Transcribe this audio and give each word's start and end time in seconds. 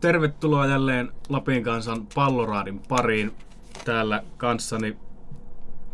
Tervetuloa 0.00 0.66
jälleen 0.66 1.12
Lapin 1.28 1.64
kansan 1.64 2.06
palloraadin 2.14 2.80
pariin. 2.88 3.32
Täällä 3.84 4.22
kanssani 4.36 4.96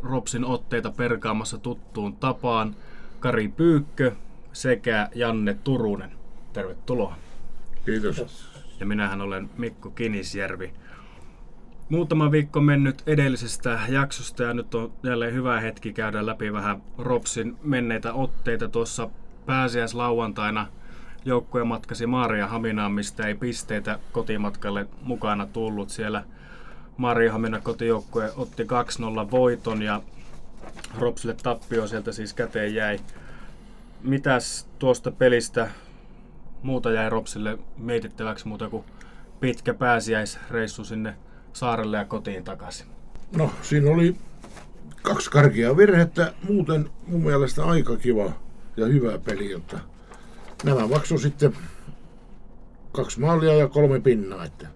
Ropsin 0.03 0.45
otteita 0.45 0.91
perkaamassa 0.91 1.59
tuttuun 1.59 2.17
tapaan 2.17 2.77
Kari 3.21 3.49
Pyykkö 3.49 4.13
sekä 4.53 5.09
Janne 5.15 5.55
Turunen. 5.65 6.13
Tervetuloa. 6.53 7.17
Kiitos. 7.85 8.47
Ja 8.81 8.87
minähän 8.87 9.21
olen 9.21 9.51
Mikko 9.57 9.91
Kinisjärvi. 9.91 10.73
Muutama 11.89 12.31
viikko 12.31 12.61
mennyt 12.61 13.03
edellisestä 13.07 13.81
jaksosta 13.89 14.43
ja 14.43 14.55
nyt 14.55 14.75
on 14.75 14.93
jälleen 15.03 15.35
hyvä 15.35 15.61
hetki 15.61 15.93
käydä 15.93 16.27
läpi 16.27 16.53
vähän 16.53 16.83
Ropsin 16.99 17.57
menneitä 17.63 18.13
otteita. 18.13 18.69
Tuossa 18.69 19.11
pääsiäislauantaina 19.47 20.67
joukkue 21.27 21.65
matkasi 21.65 22.07
Maaria 22.07 22.47
Haminaan, 22.47 22.93
mistä 22.93 23.27
ei 23.27 23.35
pisteitä 23.35 23.99
kotimatkalle 24.13 24.87
mukana 25.03 25.47
tullut. 25.47 25.91
Siellä 25.91 26.25
Maaria 26.97 27.33
Hamina 27.33 27.61
kotijoukkue 27.61 28.33
otti 28.37 28.63
2-0 28.63 28.67
voiton 29.31 29.83
ja 29.83 30.03
Ropsille 30.99 31.35
tappio 31.43 31.87
sieltä 31.87 32.13
siis 32.13 32.35
käteen 32.35 32.75
jäi. 32.75 32.99
Mitäs 34.03 34.69
tuosta 34.79 35.11
pelistä 35.11 35.71
muuta 36.63 36.91
jäi 36.91 37.11
Ropsille 37.11 37.59
mietittäväksi 37.77 38.49
muuta 38.49 38.69
kuin 38.69 38.85
pitkä 39.41 39.75
pääsiäisreissu 39.75 40.85
sinne 40.85 41.17
saarelle 41.53 41.97
ja 41.97 42.05
kotiin 42.05 42.45
takaisin? 42.45 42.87
No, 43.37 43.51
siinä 43.63 43.91
oli 43.91 44.17
kaksi 45.03 45.31
karkia 45.31 45.77
virhettä. 45.77 46.33
Muuten 46.49 46.91
mun 47.07 47.23
mielestä 47.23 47.65
aika 47.65 47.97
kiva 47.97 48.33
ja 48.77 48.87
hyvä 48.87 49.19
peli, 49.19 49.51
jotta 49.51 49.79
nämä 50.65 50.87
maksoi 50.87 51.19
sitten 51.19 51.57
kaksi 52.93 53.21
maalia 53.21 53.55
ja 53.55 53.69
kolme 53.69 54.01
pinnaa. 54.01 54.45
Että 54.45 54.67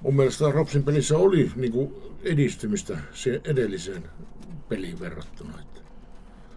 mun 0.00 0.16
mielestä 0.16 0.50
Ropsin 0.50 0.82
pelissä 0.82 1.18
oli 1.18 1.52
niin 1.56 1.72
kuin 1.72 1.94
edistymistä 2.22 2.98
siihen 3.12 3.40
edelliseen 3.44 4.10
peliin 4.68 5.00
verrattuna. 5.00 5.60
Että 5.60 5.80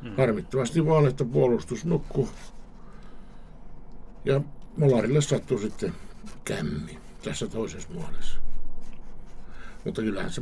hmm. 0.01 0.17
Harmittavasti 0.17 0.85
vaan, 0.85 1.07
että 1.07 1.25
puolustus 1.25 1.85
nukkuu. 1.85 2.29
Ja 4.25 4.41
Molarille 4.77 5.21
sattui 5.21 5.59
sitten 5.59 5.93
kämmi 6.45 6.99
tässä 7.23 7.47
toisessa 7.47 7.89
maalissa. 7.93 8.37
Mutta 9.85 10.01
kyllähän 10.01 10.31
se 10.31 10.41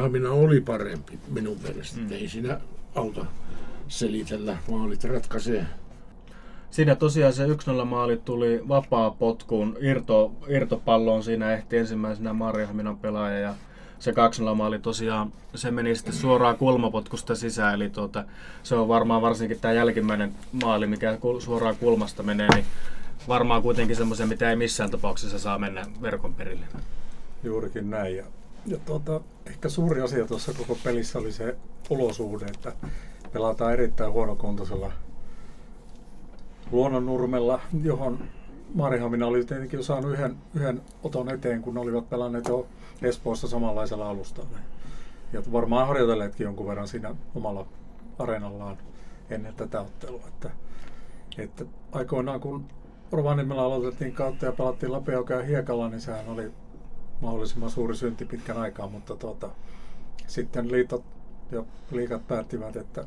Hamina 0.00 0.30
oli 0.30 0.60
parempi 0.60 1.18
minun 1.28 1.58
mielestä. 1.62 2.00
Mm. 2.00 2.12
Ei 2.12 2.28
siinä 2.28 2.60
auta 2.94 3.26
selitellä. 3.88 4.58
Maalit 4.70 5.04
ratkaisee. 5.04 5.66
Siinä 6.72 6.94
tosiaan 6.94 7.32
se 7.32 7.46
1-0 7.46 7.84
maali 7.84 8.16
tuli 8.24 8.62
vapaa 8.68 9.10
potkuun, 9.10 9.76
irto, 9.80 10.32
irtopalloon 10.48 11.22
siinä 11.22 11.52
ehti 11.52 11.76
ensimmäisenä 11.76 12.34
Haminan 12.66 12.98
pelaaja 12.98 13.38
ja 13.38 13.54
se 13.98 14.12
2 14.12 14.42
maali 14.42 14.78
tosiaan, 14.78 15.32
se 15.54 15.70
meni 15.70 15.94
sitten 15.96 16.14
suoraan 16.14 16.56
kulmapotkusta 16.56 17.34
sisään, 17.34 17.74
eli 17.74 17.90
tuota, 17.90 18.24
se 18.62 18.74
on 18.74 18.88
varmaan 18.88 19.22
varsinkin 19.22 19.60
tämä 19.60 19.74
jälkimmäinen 19.74 20.34
maali, 20.64 20.86
mikä 20.86 21.18
suoraan 21.38 21.76
kulmasta 21.76 22.22
menee, 22.22 22.48
niin 22.54 22.64
varmaan 23.28 23.62
kuitenkin 23.62 23.96
semmoisen, 23.96 24.28
mitä 24.28 24.50
ei 24.50 24.56
missään 24.56 24.90
tapauksessa 24.90 25.38
saa 25.38 25.58
mennä 25.58 25.86
verkon 26.02 26.34
perille. 26.34 26.66
Juurikin 27.44 27.90
näin, 27.90 28.16
ja 28.16 28.24
ja 28.66 28.76
tuota, 28.86 29.20
ehkä 29.46 29.68
suuri 29.68 30.00
asia 30.00 30.26
tuossa 30.26 30.52
koko 30.52 30.78
pelissä 30.84 31.18
oli 31.18 31.32
se 31.32 31.56
olosuhde, 31.90 32.44
että 32.44 32.72
pelataan 33.32 33.72
erittäin 33.72 34.12
huonokuntoisella 34.12 34.92
luonnonnurmella, 36.72 37.60
johon 37.82 38.18
Marihamina 38.74 39.26
oli 39.26 39.44
tietenkin 39.44 39.78
jo 39.78 39.82
saanut 39.82 40.12
yhden, 40.12 40.36
yhden 40.54 40.82
oton 41.02 41.28
eteen, 41.28 41.62
kun 41.62 41.78
olivat 41.78 42.10
pelanneet 42.10 42.48
jo 42.48 42.66
Espoossa 43.02 43.48
samanlaisella 43.48 44.08
alustalla. 44.08 44.58
Ja 45.32 45.42
varmaan 45.52 45.86
harjoitelleetkin 45.86 46.44
jonkun 46.44 46.66
verran 46.66 46.88
siinä 46.88 47.14
omalla 47.34 47.66
areenallaan 48.18 48.78
ennen 49.30 49.54
tätä 49.54 49.80
ottelua. 49.80 50.28
Että, 50.28 50.50
että 51.38 51.64
aikoinaan 51.92 52.40
kun 52.40 52.64
Rovaniemellä 53.12 53.62
aloitettiin 53.62 54.12
kautta 54.12 54.46
ja 54.46 54.52
pelattiin 54.52 54.92
Lapiauka 54.92 55.42
hiekalla, 55.42 55.88
niin 55.88 56.00
sehän 56.00 56.28
oli 56.28 56.52
mahdollisimman 57.20 57.70
suuri 57.70 57.96
synti 57.96 58.24
pitkän 58.24 58.56
aikaa, 58.58 58.88
mutta 58.88 59.16
tuota, 59.16 59.50
sitten 60.26 60.72
liitot 60.72 61.04
ja 61.50 61.64
liikat 61.90 62.28
päättivät, 62.28 62.76
että 62.76 63.04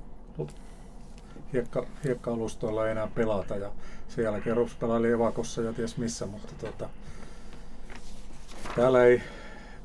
hiekka, 1.56 1.86
hiekka-alustoilla 2.04 2.86
ei 2.86 2.92
enää 2.92 3.08
pelata 3.16 3.56
ja 3.56 3.72
sen 4.08 4.24
jälkeen 4.24 4.58
Rups 4.58 4.76
pelaili 4.76 5.12
Evakossa 5.12 5.62
ja 5.62 5.74
ties 5.74 5.98
missä, 5.98 6.26
mutta 6.26 6.54
tuota, 6.60 6.90
täällä 8.76 9.04
ei 9.04 9.22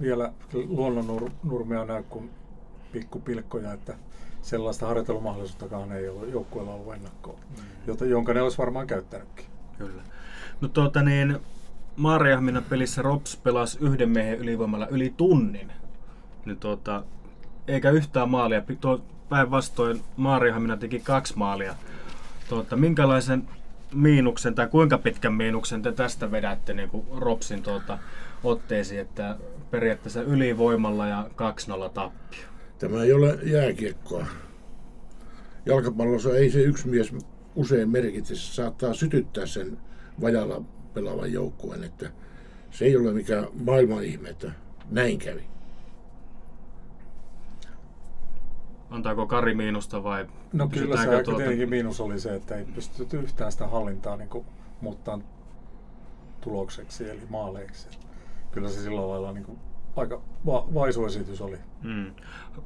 vielä 0.01 0.33
luonnonnurmia 0.69 1.85
näy 1.85 2.03
kuin 2.03 2.31
pikkupilkkoja, 2.93 3.73
että 3.73 3.95
sellaista 4.43 4.87
harjoittelumahdollisuuttakaan 4.87 5.93
ei 5.93 6.09
ole 6.09 6.29
joukkueella 6.29 6.75
ollut 6.75 6.95
ennakkoon, 6.95 7.39
mm. 7.57 8.09
jonka 8.09 8.35
ne 8.35 8.43
olisi 8.43 8.59
varmaan 8.59 8.87
käyttänytkin. 8.87 9.47
Kyllä. 9.79 10.03
No 10.61 10.69
tuota 10.69 11.03
niin, 11.03 11.39
Maariahminan 11.97 12.65
pelissä 12.65 13.03
Rops 13.03 13.37
pelasi 13.37 13.79
yhden 13.81 14.09
miehen 14.09 14.39
ylivoimalla 14.39 14.87
yli 14.87 15.15
tunnin. 15.17 15.73
Niin 16.45 16.57
tuota, 16.57 17.05
eikä 17.69 17.91
yhtään 17.91 18.31
maalia. 18.31 18.63
Päinvastoin 19.31 20.03
Maariahmina 20.17 20.77
teki 20.77 21.01
kaksi 21.01 21.35
maalia. 21.37 21.75
Tuota, 22.49 22.77
minkälaisen 22.77 23.49
miinuksen 23.95 24.55
tai 24.55 24.67
kuinka 24.67 24.99
pitkän 24.99 25.33
miinuksen 25.33 25.83
te 25.83 25.93
tästä 25.93 26.31
vedätte 26.31 26.75
niin 26.75 26.91
kuin 26.91 27.07
Ropsin 27.17 27.63
tuota, 27.63 27.99
otteisiin, 28.45 29.01
että 29.01 29.37
periaatteessa 29.71 30.23
ylivoimalla 30.23 31.07
ja 31.07 31.31
2-0 31.87 31.91
tappio? 31.95 32.41
Tämä 32.79 33.03
ei 33.03 33.13
ole 33.13 33.39
jääkiekkoa. 33.43 34.27
Jalkapallossa 35.67 36.37
ei 36.37 36.51
se 36.51 36.61
yksi 36.61 36.89
mies 36.89 37.15
usein 37.55 37.91
merkitse. 37.91 38.35
Se 38.35 38.55
saattaa 38.55 38.95
sytyttää 38.95 39.47
sen 39.47 39.79
vajalla 40.21 40.63
pelaavan 40.95 41.33
joukkueen, 41.33 41.85
että 41.85 42.11
se 42.71 42.85
ei 42.85 42.97
ole 42.97 43.13
mikään 43.13 43.47
maailman 43.65 44.05
ihme, 44.05 44.29
että 44.29 44.53
näin 44.91 45.19
kävi. 45.19 45.43
Antaako 48.91 49.27
Kari 49.27 49.55
miinusta 49.55 50.03
vai? 50.03 50.27
No 50.53 50.69
kyllä 50.69 50.97
se 50.97 51.23
tuota... 51.23 51.39
tietenkin 51.39 51.71
miinus 51.71 52.01
oli 52.01 52.21
se, 52.21 52.35
että 52.35 52.55
ei 52.55 52.65
pystytty 52.65 53.17
yhtään 53.21 53.53
sitä 53.53 53.67
hallintaa 53.67 54.17
niin 54.17 54.29
kuin, 54.29 54.47
muuttaa 54.81 55.19
tulokseksi 56.41 57.11
eli 57.11 57.23
maaleiksi. 57.29 57.89
Kyllä 58.53 58.69
se 58.69 58.81
sillä 58.81 59.09
lailla 59.09 59.33
niin 59.33 59.45
kuin, 59.45 59.59
aika 59.97 60.21
va- 60.47 60.67
vaisu 60.75 61.07
esitys 61.07 61.41
oli. 61.41 61.59
Hmm. 61.83 62.13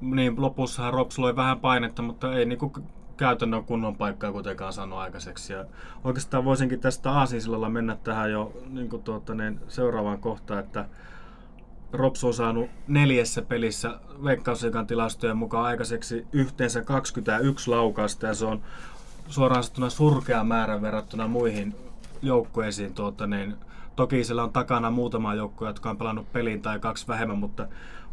Niin, 0.01 0.43
lopussahan 0.43 0.95
Rops 0.95 1.19
loi 1.19 1.37
vähän 1.37 1.61
painetta, 1.61 2.03
mutta 2.03 2.35
ei 2.35 2.45
niin 2.45 2.59
kuin 2.59 2.73
käytännön 3.17 3.65
kunnon 3.65 3.97
paikkaa 3.97 4.33
kuitenkaan 4.33 4.73
sanoa 4.73 5.03
aikaiseksi. 5.03 5.53
Ja 5.53 5.65
oikeastaan 6.05 6.45
voisinkin 6.45 6.81
tästä 6.81 7.11
Aasinsillalla 7.11 7.69
mennä 7.69 7.97
tähän 8.05 8.33
jo 8.33 8.53
niin 8.71 8.89
kuin 8.89 9.03
tuota, 9.03 9.35
niin 9.35 9.61
seuraavaan 9.69 10.19
kohtaan, 10.19 10.61
että 10.61 10.85
Rops 11.94 12.25
on 12.25 12.34
saanut 12.34 12.71
neljässä 12.88 13.43
pelissä 13.43 13.99
Veikkausliikan 14.25 14.87
tilastojen 14.87 15.37
mukaan 15.37 15.65
aikaiseksi 15.65 16.27
yhteensä 16.32 16.82
21 16.82 17.71
laukausta 17.71 18.27
ja 18.27 18.34
se 18.34 18.47
on 18.47 18.62
suoraan 19.28 19.62
sanottuna 19.62 19.91
surkea 19.91 20.44
määrä 20.44 20.82
verrattuna 20.82 21.28
muihin 21.28 21.75
joukkueisiin. 22.22 22.94
Tuota, 22.94 23.27
niin, 23.27 23.56
toki 23.97 24.25
siellä 24.25 24.43
on 24.43 24.53
takana 24.53 24.91
muutama 24.91 25.34
joukkue, 25.34 25.69
jotka 25.69 25.91
on 25.91 25.99
pelannut 25.99 26.32
pelin 26.32 26.62
tai 26.62 26.78
kaksi 26.78 27.09
vähemmän, 27.09 27.38
mutta 27.38 27.69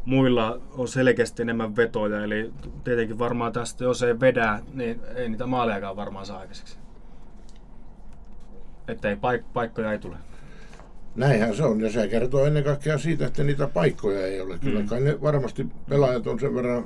muilla 0.06 0.60
on 0.72 0.88
selkeästi 0.88 1.42
enemmän 1.42 1.76
vetoja, 1.76 2.24
eli 2.24 2.54
tietenkin 2.84 3.20
varmaan 3.20 3.54
tästä, 3.54 3.84
jos 3.84 4.04
ei 4.04 4.20
vedä, 4.20 4.60
niin 4.74 5.02
ei 5.16 5.30
niitä 5.30 5.46
maalejakaan 5.46 5.96
varmaan 5.96 6.26
saa 6.26 6.40
aikaiseksi. 6.40 6.78
Että 8.88 9.10
ei 9.10 9.16
paik- 9.16 9.46
paikkoja 9.54 9.92
ei 9.92 10.00
tule. 10.00 10.18
Näinhän 11.16 11.56
se 11.56 11.64
on, 11.64 11.82
ja 11.82 11.92
se 11.92 12.08
kertoo 12.08 12.46
ennen 12.46 12.64
kaikkea 12.64 12.98
siitä, 12.98 13.26
että 13.26 13.44
niitä 13.44 13.68
paikkoja 13.68 14.28
ei 14.28 14.42
ole. 14.42 14.60
Kyllä 14.60 14.80
mm. 14.80 14.88
kai 14.88 15.02
ne 15.02 15.22
varmasti 15.22 15.68
pelaajat 15.90 16.28
on 16.28 16.40
sen 16.40 16.56
verran 16.56 16.86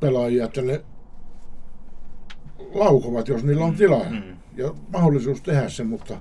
pelaajia, 0.00 0.44
että 0.44 0.62
ne 0.62 0.84
laukovat, 2.74 3.28
jos 3.28 3.44
niillä 3.44 3.64
on 3.64 3.70
mm. 3.70 3.76
tilaa 3.76 4.10
mm. 4.10 4.36
ja 4.56 4.74
mahdollisuus 4.92 5.42
tehdä 5.42 5.68
se, 5.68 5.84
mutta 5.84 6.16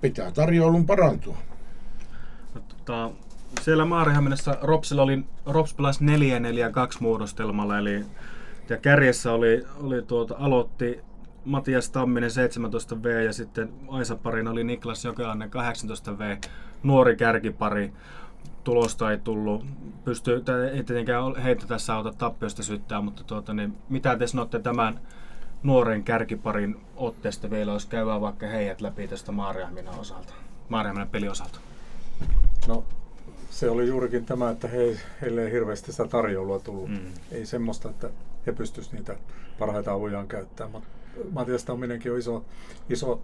pitää 0.00 0.30
tarjoulun 0.30 0.86
parantua. 0.86 1.36
No, 2.54 2.60
tota, 2.68 3.10
siellä 3.60 3.84
Maarihaminassa 3.84 4.58
Ropsilla 4.62 5.02
oli, 5.02 5.24
Rops 5.46 5.74
pelasi 5.74 6.04
4-4-2 6.04 6.08
muodostelmalla, 7.00 7.78
eli 7.78 8.04
ja 8.68 8.76
kärjessä 8.76 9.32
oli, 9.32 9.64
oli 9.80 10.02
tuota, 10.02 10.34
aloitti 10.38 11.00
Matias 11.44 11.90
Tamminen 11.90 12.30
17V 12.30 13.08
ja 13.08 13.32
sitten 13.32 13.72
Aisa 13.88 14.16
parina 14.16 14.50
oli 14.50 14.64
Niklas 14.64 15.04
Jokelainen 15.04 15.50
18V, 15.50 16.48
nuori 16.82 17.16
kärkipari. 17.16 17.92
Tulosta 18.64 19.10
ei 19.10 19.18
tullut. 19.18 19.64
Pystyy, 20.04 20.42
ei 20.72 20.84
tietenkään 20.84 21.36
heitä 21.36 21.66
tässä 21.66 21.94
auta 21.94 22.12
tappiosta 22.18 22.62
syyttää, 22.62 23.00
mutta 23.00 23.24
tuota, 23.24 23.54
niin, 23.54 23.78
mitä 23.88 24.16
te 24.16 24.26
sanotte 24.26 24.58
tämän 24.58 25.00
nuoren 25.62 26.04
kärkiparin 26.04 26.76
otteesta 26.96 27.50
vielä, 27.50 27.72
jos 27.72 27.86
käydään 27.86 28.20
vaikka 28.20 28.46
heidät 28.46 28.80
läpi 28.80 29.08
tästä 29.08 29.32
Maariahminan 29.32 29.98
osalta, 29.98 30.34
Maariahminan 30.68 31.08
peliosalta? 31.08 31.58
No 32.68 32.84
se 33.50 33.70
oli 33.70 33.88
juurikin 33.88 34.24
tämä, 34.24 34.50
että 34.50 34.68
he, 34.68 34.96
heille 35.20 35.44
ei 35.44 35.52
hirveästi 35.52 35.92
sitä 35.92 36.08
tarjoulua 36.08 36.58
tullut. 36.58 36.88
Mm. 36.90 37.12
Ei 37.32 37.46
semmoista, 37.46 37.90
että 37.90 38.10
he 38.46 38.52
pystyisivät 38.52 38.98
niitä 38.98 39.16
parhaita 39.58 39.92
avujaan 39.92 40.28
käyttämään. 40.28 40.82
Matias 41.30 41.64
Tamminenkin 41.64 42.12
on 42.12 42.18
iso, 42.18 42.44
iso 42.90 43.20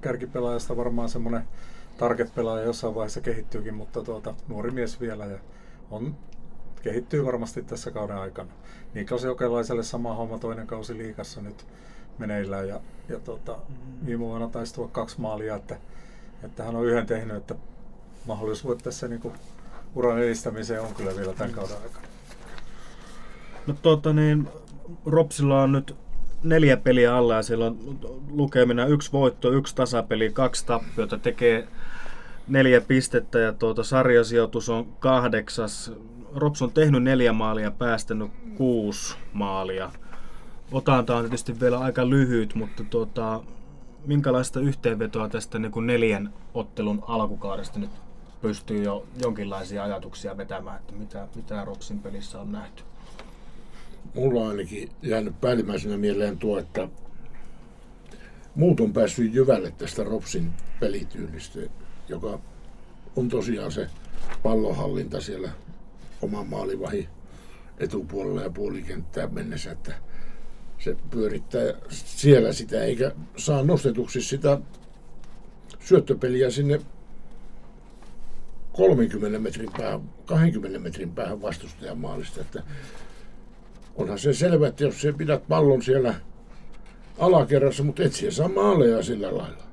kärkipelaajasta 0.00 0.76
varmaan 0.76 1.08
semmoinen 1.08 1.42
target-pelaaja 1.98 2.64
jossain 2.64 2.94
vaiheessa 2.94 3.20
kehittyykin, 3.20 3.74
mutta 3.74 4.02
tuota, 4.02 4.34
nuori 4.48 4.70
mies 4.70 5.00
vielä 5.00 5.26
ja 5.26 5.38
on, 5.90 6.16
kehittyy 6.82 7.24
varmasti 7.26 7.62
tässä 7.62 7.90
kauden 7.90 8.16
aikana. 8.16 8.50
Niklas 8.94 9.24
Jokelaiselle 9.24 9.82
sama 9.82 10.14
homma 10.14 10.38
toinen 10.38 10.66
kausi 10.66 10.98
liikassa 10.98 11.40
nyt 11.40 11.66
meneillään 12.18 12.68
ja, 12.68 12.80
ja 13.08 13.20
tuota, 13.20 13.58
viime 14.06 14.24
vuonna 14.24 14.48
taisi 14.48 14.74
tuoda 14.74 14.92
kaksi 14.92 15.20
maalia, 15.20 15.56
että, 15.56 15.76
että 16.42 16.64
hän 16.64 16.76
on 16.76 16.86
yhden 16.86 17.06
tehnyt, 17.06 17.36
että 17.36 17.54
mahdollisuudet 18.26 18.82
tässä 18.82 19.08
niin 19.08 19.20
kuin 19.20 19.34
uran 19.94 20.18
edistämiseen 20.18 20.80
on 20.80 20.94
kyllä 20.94 21.16
vielä 21.16 21.32
tämän 21.32 21.54
kauden 21.54 21.76
aikana. 21.82 22.06
No 23.66 23.74
tuota 23.82 24.12
niin, 24.12 24.48
Ropsilla 25.06 25.62
on 25.62 25.72
nyt 25.72 25.96
neljä 26.44 26.76
peliä 26.76 27.16
alla 27.16 27.34
ja 27.34 27.42
siellä 27.42 27.66
on 27.66 27.98
lukemina 28.30 28.86
yksi 28.86 29.12
voitto, 29.12 29.52
yksi 29.52 29.74
tasapeli, 29.74 30.30
kaksi 30.32 30.66
tappiota, 30.66 31.18
tekee 31.18 31.68
neljä 32.48 32.80
pistettä 32.80 33.38
ja 33.38 33.52
tuota, 33.52 33.84
sarjasijoitus 33.84 34.68
on 34.68 34.86
kahdeksas. 34.98 35.92
Rops 36.34 36.62
on 36.62 36.72
tehnyt 36.72 37.02
neljä 37.02 37.32
maalia 37.32 37.64
ja 37.64 37.70
päästänyt 37.70 38.30
kuusi 38.56 39.16
maalia. 39.32 39.90
Otanta 40.72 41.16
on 41.16 41.22
tietysti 41.22 41.60
vielä 41.60 41.78
aika 41.78 42.10
lyhyt, 42.10 42.54
mutta 42.54 42.84
tuota, 42.90 43.40
minkälaista 44.06 44.60
yhteenvetoa 44.60 45.28
tästä 45.28 45.58
niin 45.58 45.72
kuin 45.72 45.86
neljän 45.86 46.32
ottelun 46.54 47.04
alkukaudesta 47.06 47.78
nyt 47.78 47.90
pystyy 48.42 48.82
jo 48.82 49.06
jonkinlaisia 49.22 49.84
ajatuksia 49.84 50.36
vetämään, 50.36 50.76
että 50.76 50.92
mitä, 50.92 51.28
mitä 51.34 51.64
Ropsin 51.64 51.98
pelissä 51.98 52.40
on 52.40 52.52
nähty? 52.52 52.82
Mulla 54.14 54.40
on 54.40 54.48
ainakin 54.48 54.88
jäänyt 55.02 55.40
päällimmäisenä 55.40 55.96
mieleen 55.96 56.38
tuo, 56.38 56.58
että 56.58 56.88
muut 58.54 58.80
on 58.80 58.92
päässyt 58.92 59.34
jyvälle 59.34 59.70
tästä 59.70 60.04
Ropsin 60.04 60.52
pelityylistä, 60.80 61.58
joka 62.08 62.40
on 63.16 63.28
tosiaan 63.28 63.72
se 63.72 63.86
pallonhallinta 64.42 65.20
siellä 65.20 65.50
oman 66.22 66.46
maalivahin 66.46 67.08
etupuolella 67.78 68.42
ja 68.42 68.50
puolikenttään 68.50 69.34
mennessä, 69.34 69.72
että 69.72 69.94
se 70.78 70.96
pyörittää 71.10 71.62
siellä 71.88 72.52
sitä, 72.52 72.84
eikä 72.84 73.12
saa 73.36 73.62
nostetuksi 73.62 74.22
sitä 74.22 74.58
syöttöpeliä 75.80 76.50
sinne 76.50 76.80
30 78.72 79.38
metrin 79.38 79.70
päähän, 79.76 80.00
20 80.26 80.78
metrin 80.78 81.12
päähän 81.12 81.42
vastustajan 81.42 81.98
maalista. 81.98 82.40
Että 82.40 82.62
onhan 83.96 84.18
se 84.18 84.34
selvä, 84.34 84.68
että 84.68 84.84
jos 84.84 85.00
se 85.00 85.12
pidät 85.12 85.48
pallon 85.48 85.82
siellä 85.82 86.14
alakerrassa, 87.18 87.84
mutta 87.84 88.02
et 88.02 88.12
siellä 88.12 88.34
saa 88.34 88.48
maaleja 88.48 89.02
sillä 89.02 89.36
lailla. 89.36 89.64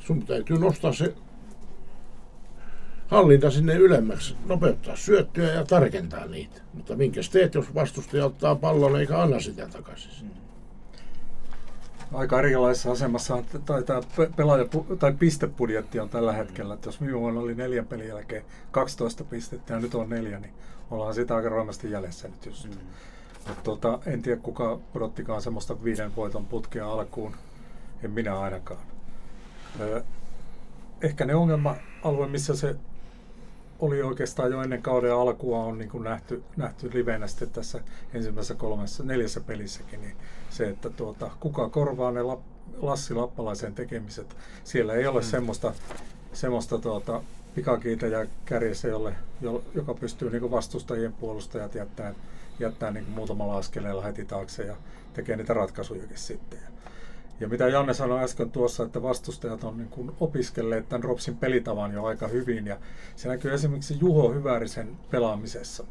Sun 0.00 0.26
täytyy 0.26 0.58
nostaa 0.58 0.92
se 0.92 1.14
hallinta 3.06 3.50
sinne 3.50 3.74
ylemmäksi, 3.74 4.36
nopeuttaa 4.46 4.96
syöttöjä 4.96 5.52
ja 5.52 5.64
tarkentaa 5.64 6.26
niitä. 6.26 6.60
Mutta 6.72 6.96
minkä 6.96 7.20
teet, 7.32 7.54
jos 7.54 7.74
vastustaja 7.74 8.26
ottaa 8.26 8.54
pallon 8.54 9.00
eikä 9.00 9.22
anna 9.22 9.40
sitä 9.40 9.68
takaisin? 9.68 10.30
Aika 12.12 12.38
erilaisessa 12.38 12.92
asemassa 12.92 13.44
tai 13.64 13.82
tämä 13.82 14.00
pelaaja, 14.36 14.64
tai 14.98 15.12
pistebudjetti 15.12 16.00
on 16.00 16.08
tällä 16.08 16.32
hetkellä. 16.32 16.74
Että 16.74 16.88
jos 16.88 17.00
viime 17.00 17.20
vuonna 17.20 17.40
oli 17.40 17.54
neljän 17.54 17.86
pelin 17.86 18.08
jälkeen 18.08 18.44
12 18.70 19.24
pistettä 19.24 19.74
ja 19.74 19.80
nyt 19.80 19.94
on 19.94 20.08
neljä, 20.08 20.40
niin 20.40 20.54
ollaan 20.90 21.14
sitä 21.14 21.36
aika 21.36 21.48
roimasti 21.48 21.90
jäljessä 21.90 22.28
nyt 22.28 22.46
just. 22.46 22.64
Mm. 22.64 22.76
Et 23.50 23.62
tuota, 23.62 23.98
en 24.06 24.22
tiedä 24.22 24.40
kuka 24.40 24.78
odottikaan 24.94 25.42
semmoista 25.42 25.84
viiden 25.84 26.16
voiton 26.16 26.46
putkea 26.46 26.92
alkuun. 26.92 27.36
En 28.02 28.10
minä 28.10 28.40
ainakaan. 28.40 28.80
Öö, 29.80 30.02
ehkä 31.02 31.24
ne 31.24 31.34
ongelma-alue, 31.34 32.28
missä 32.28 32.56
se 32.56 32.76
oli 33.78 34.02
oikeastaan 34.02 34.52
jo 34.52 34.62
ennen 34.62 34.82
kauden 34.82 35.14
alkua 35.14 35.64
on 35.64 35.78
niin 35.78 35.90
kuin 35.90 36.04
nähty, 36.04 36.42
nähty 36.56 36.90
livenä 36.94 37.26
sitten 37.26 37.50
tässä 37.50 37.80
ensimmäisessä 38.14 38.54
kolmessa, 38.54 39.02
neljässä 39.02 39.40
pelissäkin, 39.40 40.00
niin 40.00 40.16
se, 40.50 40.68
että 40.68 40.90
tuota, 40.90 41.30
kuka 41.40 41.68
korvaa 41.68 42.12
ne 42.12 42.22
la, 42.22 42.38
Lassi 42.82 43.14
Lappalaisen 43.14 43.74
tekemiset. 43.74 44.36
Siellä 44.64 44.94
ei 44.94 45.06
ole 45.06 45.20
mm. 45.20 45.26
semmoista, 45.26 45.72
semmoista 46.32 46.78
tuota, 46.78 47.22
pikakiitäjää 47.54 48.26
kärjessä, 48.44 48.88
jolle, 48.88 49.14
joka 49.74 49.94
pystyy 49.94 50.30
niin 50.30 50.50
vastustajien 50.50 51.12
puolustajat 51.12 51.74
jättämään, 51.74 52.14
jättää 52.58 52.90
niin 52.90 53.04
kuin 53.04 53.14
muutamalla 53.14 53.56
askeleella 53.56 54.02
heti 54.02 54.24
taakse 54.24 54.62
ja 54.62 54.76
tekee 55.14 55.36
niitä 55.36 55.54
ratkaisujakin 55.54 56.18
sitten. 56.18 56.58
Ja 57.40 57.48
mitä 57.48 57.68
Janne 57.68 57.94
sanoi 57.94 58.24
äsken 58.24 58.50
tuossa, 58.50 58.82
että 58.82 59.02
vastustajat 59.02 59.64
on 59.64 59.76
niin 59.76 59.88
kuin 59.88 60.12
opiskelleet 60.20 60.88
tämän 60.88 61.04
Ropsin 61.04 61.36
pelitavan 61.36 61.92
jo 61.92 62.04
aika 62.04 62.28
hyvin. 62.28 62.66
Ja 62.66 62.76
se 63.16 63.28
näkyy 63.28 63.54
esimerkiksi 63.54 63.98
Juho 64.00 64.32
Hyvärisen 64.32 64.96
pelaamisessa. 65.10 65.84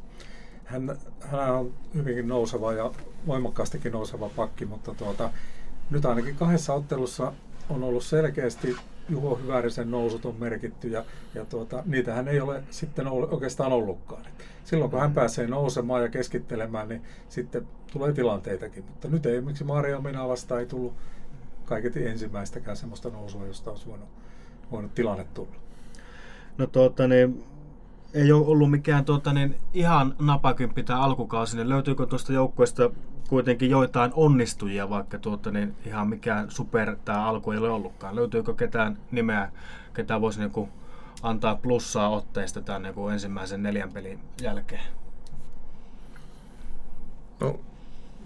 Hän, 0.65 0.97
hän 1.19 1.55
on 1.55 1.73
hyvinkin 1.93 2.27
nouseva 2.27 2.73
ja 2.73 2.91
voimakkaastikin 3.27 3.91
nouseva 3.91 4.29
pakki, 4.29 4.65
mutta 4.65 4.95
tuota, 4.95 5.29
nyt 5.89 6.05
ainakin 6.05 6.35
kahdessa 6.35 6.73
ottelussa 6.73 7.33
on 7.69 7.83
ollut 7.83 8.03
selkeästi 8.03 8.75
Juho 9.09 9.35
Hyvärisen 9.35 9.91
nousut 9.91 10.25
on 10.25 10.35
merkitty 10.39 10.87
ja, 10.87 11.05
ja 11.35 11.45
tuota, 11.45 11.83
niitähän 11.85 12.27
ei 12.27 12.41
ole 12.41 12.63
sitten 12.69 13.07
oikeastaan 13.07 13.73
ollutkaan. 13.73 14.25
Silloin 14.63 14.91
kun 14.91 14.99
hän 14.99 15.13
pääsee 15.13 15.47
nousemaan 15.47 16.01
ja 16.01 16.09
keskittelemään, 16.09 16.89
niin 16.89 17.01
sitten 17.29 17.67
tulee 17.91 18.13
tilanteitakin. 18.13 18.85
Mutta 18.85 19.07
nyt 19.07 19.25
ei 19.25 19.41
miksi 19.41 19.63
Maria 19.63 20.01
Minä 20.01 20.27
vasta 20.27 20.59
ei 20.59 20.65
tullut 20.65 20.93
kaiketi 21.65 22.07
ensimmäistäkään 22.07 22.77
semmoista 22.77 23.09
nousua, 23.09 23.47
josta 23.47 23.71
olisi 23.71 23.87
voinut, 23.87 24.09
voinut 24.71 24.95
tilanne 24.95 25.25
tulla. 25.33 25.55
No 26.57 26.67
tuota, 26.67 27.07
niin, 27.07 27.43
ei 28.13 28.31
ole 28.31 28.47
ollut 28.47 28.71
mikään 28.71 29.05
tuota, 29.05 29.33
niin, 29.33 29.55
ihan 29.73 30.15
napakymppi 30.19 30.83
tämä 30.83 31.01
alkukausi, 31.01 31.57
niin 31.57 31.69
löytyykö 31.69 32.05
tuosta 32.05 32.33
joukkueesta 32.33 32.89
kuitenkin 33.33 33.69
joitain 33.69 34.11
onnistujia, 34.15 34.89
vaikka 34.89 35.17
tuota, 35.19 35.51
niin, 35.51 35.75
ihan 35.85 36.07
mikään 36.07 36.51
super 36.51 36.95
tämä 37.05 37.25
alku 37.25 37.51
ei 37.51 37.57
ole 37.57 37.69
ollutkaan? 37.69 38.15
Löytyykö 38.15 38.53
ketään 38.53 38.97
nimeä, 39.11 39.51
ketä 39.93 40.21
voisi 40.21 40.39
niin 40.39 40.51
kuin, 40.51 40.69
antaa 41.23 41.55
plussaa 41.55 42.09
otteista 42.09 42.61
tämän 42.61 42.81
niin 42.81 42.93
kuin, 42.93 43.13
ensimmäisen 43.13 43.63
neljän 43.63 43.91
pelin 43.93 44.19
jälkeen? 44.41 44.83
No, 47.39 47.59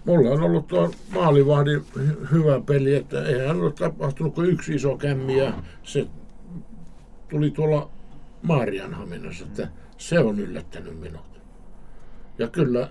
mulla 0.04 0.30
on 0.30 0.42
ollut 0.42 0.66
tuo 0.66 0.90
maalivahdi 1.14 1.80
hyvä 2.32 2.60
peli, 2.66 2.94
että 2.94 3.22
eihän 3.24 3.60
ole 3.60 3.72
tapahtunut 3.72 4.34
kuin 4.34 4.50
yksi 4.50 4.74
iso 4.74 4.96
kämmi 4.96 5.38
ja 5.38 5.52
se 5.82 6.06
tuli 7.30 7.50
tuolla 7.50 7.90
Maarianhaminassa, 8.42 9.44
että 9.44 9.68
se 9.98 10.18
on 10.18 10.38
yllättänyt 10.38 11.00
minut. 11.00 11.40
Ja 12.38 12.48
kyllä 12.48 12.90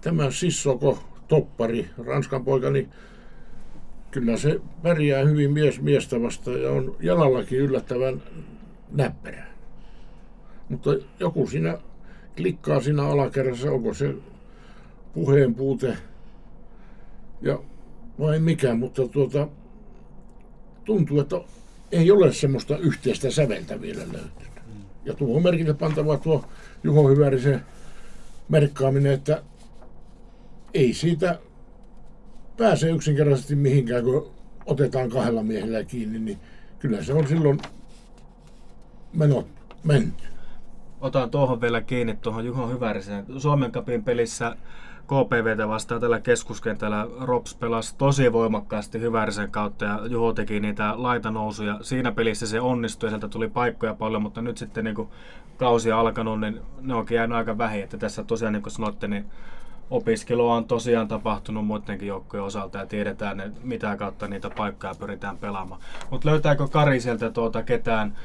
tämä 0.00 0.30
Sissoko, 0.30 1.15
toppari, 1.28 1.90
Ranskan 2.06 2.44
poika, 2.44 2.70
niin 2.70 2.90
kyllä 4.10 4.36
se 4.36 4.60
pärjää 4.82 5.24
hyvin 5.24 5.52
mies 5.52 5.80
miestä 5.80 6.22
vastaan 6.22 6.62
ja 6.62 6.70
on 6.70 6.96
jalallakin 7.00 7.58
yllättävän 7.58 8.22
näppärä. 8.90 9.46
Mutta 10.68 10.90
joku 11.20 11.46
siinä 11.46 11.78
klikkaa 12.36 12.80
siinä 12.80 13.02
alakerrassa, 13.02 13.72
onko 13.72 13.94
se 13.94 14.14
puheen 15.14 15.54
puute 15.54 15.96
ja 17.42 17.58
vai 18.18 18.38
mikä, 18.38 18.74
mutta 18.74 19.08
tuota, 19.08 19.48
tuntuu, 20.84 21.20
että 21.20 21.36
ei 21.92 22.10
ole 22.10 22.32
semmoista 22.32 22.78
yhteistä 22.78 23.30
säveltä 23.30 23.80
vielä 23.80 24.00
löytynyt. 24.00 24.62
Ja 25.04 25.14
tuo 25.14 25.40
merkille 25.40 25.74
pantava 25.74 26.18
tuo 26.18 26.44
Juho 26.82 27.08
Hyvärisen 27.08 27.60
merkkaaminen, 28.48 29.12
että 29.12 29.42
ei 30.76 30.94
siitä 30.94 31.38
pääse 32.56 32.90
yksinkertaisesti 32.90 33.56
mihinkään, 33.56 34.04
kun 34.04 34.30
otetaan 34.66 35.10
kahdella 35.10 35.42
miehellä 35.42 35.84
kiinni, 35.84 36.18
niin 36.18 36.38
kyllä 36.78 37.02
se 37.02 37.12
on 37.12 37.26
silloin 37.26 37.60
menot 39.12 39.46
menty. 39.84 40.24
Otan 41.00 41.30
tuohon 41.30 41.60
vielä 41.60 41.80
kiinni 41.80 42.16
tuohon 42.16 42.46
Juho 42.46 42.68
Hyvärisen. 42.68 43.24
Suomen 43.38 43.72
kapin 43.72 44.04
pelissä 44.04 44.56
KPVtä 45.06 45.68
vastaan 45.68 46.00
tällä 46.00 46.20
keskuskentällä 46.20 47.06
Rops 47.20 47.54
pelasi 47.54 47.94
tosi 47.98 48.32
voimakkaasti 48.32 49.00
Hyvärisen 49.00 49.50
kautta 49.50 49.84
ja 49.84 50.00
Juho 50.06 50.32
teki 50.32 50.60
niitä 50.60 50.92
laitanousuja. 50.96 51.78
Siinä 51.82 52.12
pelissä 52.12 52.46
se 52.46 52.60
onnistui 52.60 53.06
ja 53.06 53.10
sieltä 53.10 53.28
tuli 53.28 53.48
paikkoja 53.48 53.94
paljon, 53.94 54.22
mutta 54.22 54.42
nyt 54.42 54.58
sitten 54.58 54.84
niin 54.84 54.96
kuin 54.96 55.08
kausi 55.56 55.92
alkanut, 55.92 56.40
niin 56.40 56.60
ne 56.80 56.94
onkin 56.94 57.14
jäänyt 57.14 57.36
aika 57.36 57.58
vähin. 57.58 57.84
Että 57.84 57.98
tässä 57.98 58.24
tosiaan 58.24 58.52
niin 58.52 58.62
kuin 58.62 58.72
sanoitte, 58.72 59.08
niin 59.08 59.26
opiskelua 59.90 60.54
on 60.54 60.64
tosiaan 60.64 61.08
tapahtunut 61.08 61.66
muidenkin 61.66 62.08
joukkojen 62.08 62.44
osalta 62.44 62.78
ja 62.78 62.86
tiedetään, 62.86 63.40
että 63.40 63.60
mitä 63.62 63.96
kautta 63.96 64.28
niitä 64.28 64.50
paikkoja 64.50 64.94
pyritään 64.94 65.38
pelaamaan. 65.38 65.80
Mutta 66.10 66.28
löytääkö 66.28 66.68
Kari 66.68 67.00
sieltä 67.00 67.30
tuota 67.30 67.62
ketään 67.62 68.16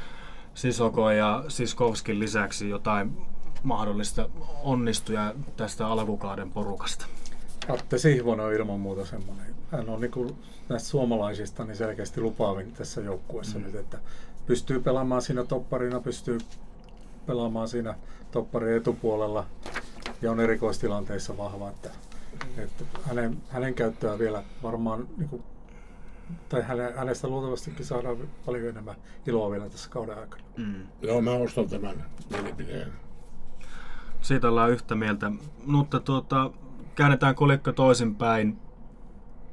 Sisoko 0.53 1.11
ja 1.11 1.43
Siskovskin 1.47 2.19
lisäksi 2.19 2.69
jotain 2.69 3.17
mahdollista 3.63 4.29
onnistuja 4.63 5.33
tästä 5.57 5.87
alkukauden 5.87 6.51
porukasta? 6.51 7.05
Atte 7.69 7.97
Sihvonen 7.97 8.45
on 8.45 8.53
ilman 8.53 8.79
muuta 8.79 9.05
semmoinen. 9.05 9.55
Hän 9.71 9.89
on 9.89 10.01
niin 10.01 10.35
näistä 10.69 10.89
suomalaisista 10.89 11.65
niin 11.65 11.75
selkeästi 11.77 12.21
lupaavin 12.21 12.71
tässä 12.71 13.01
joukkueessa 13.01 13.59
mm. 13.59 13.65
nyt, 13.65 13.75
että 13.75 13.97
pystyy 14.45 14.79
pelaamaan 14.79 15.21
siinä 15.21 15.43
topparina, 15.43 15.99
pystyy 15.99 16.37
pelaamaan 17.25 17.67
siinä 17.67 17.95
topparin 18.31 18.77
etupuolella 18.77 19.45
ja 20.21 20.31
on 20.31 20.39
erikoistilanteissa 20.39 21.37
vahva, 21.37 21.69
että, 21.69 21.89
että 22.57 22.83
hänen, 23.03 23.37
hänen 23.49 23.73
käyttöä 23.73 24.19
vielä 24.19 24.43
varmaan 24.63 25.07
niin 25.17 25.29
kuin, 25.29 25.43
tai 26.49 26.61
häne, 26.61 26.93
hänestä 26.95 27.27
luultavastikin 27.27 27.85
saadaan 27.85 28.17
paljon 28.45 28.69
enemmän 28.69 28.95
iloa 29.27 29.51
vielä 29.51 29.69
tässä 29.69 29.89
kauden 29.89 30.19
aikana. 30.19 30.43
Mm. 30.57 30.87
Joo, 31.01 31.21
mä 31.21 31.31
ostan 31.31 31.69
tämän 31.69 32.05
mielipideen. 32.29 32.93
Siitä 34.21 34.47
ollaan 34.47 34.71
yhtä 34.71 34.95
mieltä. 34.95 35.31
Mutta 35.65 35.99
tuota, 35.99 36.51
käännetään 36.95 37.35
kolikko 37.35 37.71
toisinpäin. 37.71 38.59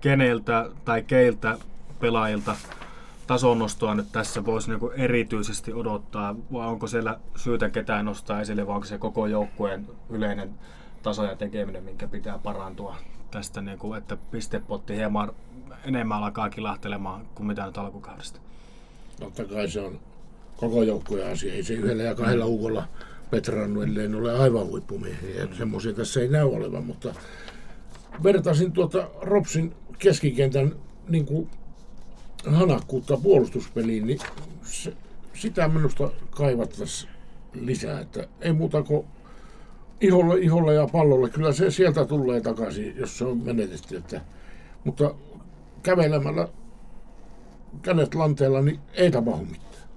Keneltä 0.01 0.71
tai 0.85 1.03
keiltä 1.03 1.59
pelaajilta 2.01 2.57
tasonostoa 3.29 3.95
nyt 3.95 4.13
tässä 4.13 4.45
voisi 4.45 4.71
niinku 4.71 4.91
erityisesti 4.91 5.73
odottaa, 5.73 6.37
vai 6.53 6.67
onko 6.67 6.87
siellä 6.87 7.21
syytä 7.37 7.71
ketään 7.71 8.05
nostaa 8.05 8.41
esille, 8.41 8.67
vai 8.67 8.75
onko 8.75 8.87
se 8.87 8.99
koko 8.99 9.27
joukkueen 9.27 9.87
yleinen 10.11 10.51
taso 11.03 11.25
ja 11.25 11.37
tekeminen, 11.37 11.85
minkä 11.85 12.09
pitää 12.09 12.39
parantua 12.39 12.97
tästä, 13.31 13.61
niinku, 13.61 13.95
että 13.95 14.17
pistepotti 14.31 14.97
hieman 14.97 15.33
enemmän 15.85 16.23
alkaa 16.23 16.51
kilahtelemaan 16.51 17.27
kuin 17.35 17.47
mitä 17.47 17.67
nyt 17.67 17.79
alkukaudesta? 17.79 18.41
Totta 19.21 19.45
kai 19.45 19.69
se 19.69 19.81
on 19.81 20.01
koko 20.57 20.83
joukkueen 20.83 21.33
asia. 21.33 21.55
Ei 21.55 21.63
se 21.63 21.75
yhdellä 21.75 22.03
ja 22.03 22.15
kahdella 22.15 22.47
ukolla 22.47 22.85
Petrannu, 23.31 23.81
ellei 23.81 24.15
ole 24.15 24.39
aivan 24.39 24.67
huippumiehiä. 24.67 25.47
Mm. 25.47 25.55
Semmoisia 25.55 25.93
tässä 25.93 26.21
ei 26.21 26.29
näy 26.29 26.55
olevan, 26.55 26.85
mutta 26.85 27.15
vertaisin 28.23 28.73
tuota 28.73 29.11
Ropsin 29.21 29.75
keskikentän 29.99 30.77
niin 31.09 31.27
kuin 31.27 31.51
hanakkuutta 32.47 33.17
puolustuspeliin, 33.17 34.07
niin 34.07 34.19
se, 34.63 34.93
sitä 35.35 35.69
minusta 35.69 36.11
kaivattaisiin 36.31 37.13
lisää. 37.55 38.01
Että 38.01 38.29
ei 38.41 38.53
muuta 38.53 38.83
kuin 38.83 39.07
iholle, 40.01 40.39
iholle 40.39 40.75
ja 40.75 40.89
pallolle. 40.93 41.31
Kyllä 41.31 41.53
se 41.53 41.71
sieltä 41.71 42.05
tulee 42.05 42.41
takaisin, 42.41 42.97
jos 42.97 43.19
se 43.19 43.25
on 43.25 43.39
menetetty. 43.39 43.97
Että, 43.97 44.21
mutta 44.85 45.15
kävelemällä 45.83 46.49
kädet 47.83 48.15
lanteella, 48.15 48.63
niin 48.63 48.81
ei 48.95 49.11
tapahdu 49.11 49.45
mitään. 49.45 49.89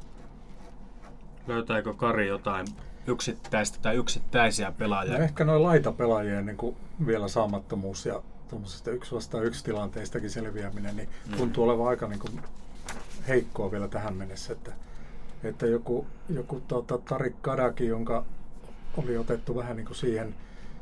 Löytääkö 1.48 1.94
Kari 1.94 2.28
jotain 2.28 2.68
yksittäistä 3.08 3.78
tai 3.82 3.96
yksittäisiä 3.96 4.72
pelaajia? 4.72 5.18
No 5.18 5.24
ehkä 5.24 5.44
noin 5.44 5.64
laitapelaajien 5.64 6.46
niin 6.46 6.58
kuin 6.58 6.76
vielä 7.06 7.28
saamattomuus 7.28 8.06
ja 8.06 8.24
tuommoisesta 8.52 8.92
yksi 8.92 9.16
vastaan 9.16 9.46
yksi 9.46 9.64
tilanteistakin 9.64 10.30
selviäminen, 10.30 10.96
niin 10.96 11.10
mm. 11.30 11.38
tuntuu 11.38 11.64
olevan 11.64 11.88
aika 11.88 12.08
niin 12.08 12.20
kuin 12.20 12.42
heikkoa 13.28 13.72
vielä 13.72 13.88
tähän 13.88 14.16
mennessä. 14.16 14.54
Että, 14.54 14.72
että 15.44 15.66
joku, 15.66 16.06
joku 16.30 16.62
tuota, 16.68 16.98
Tarik 16.98 17.42
Kadaki, 17.42 17.86
jonka 17.86 18.26
oli 18.98 19.18
otettu 19.18 19.56
vähän 19.56 19.76
niin 19.76 19.86
kuin 19.86 19.98
siihen 19.98 20.36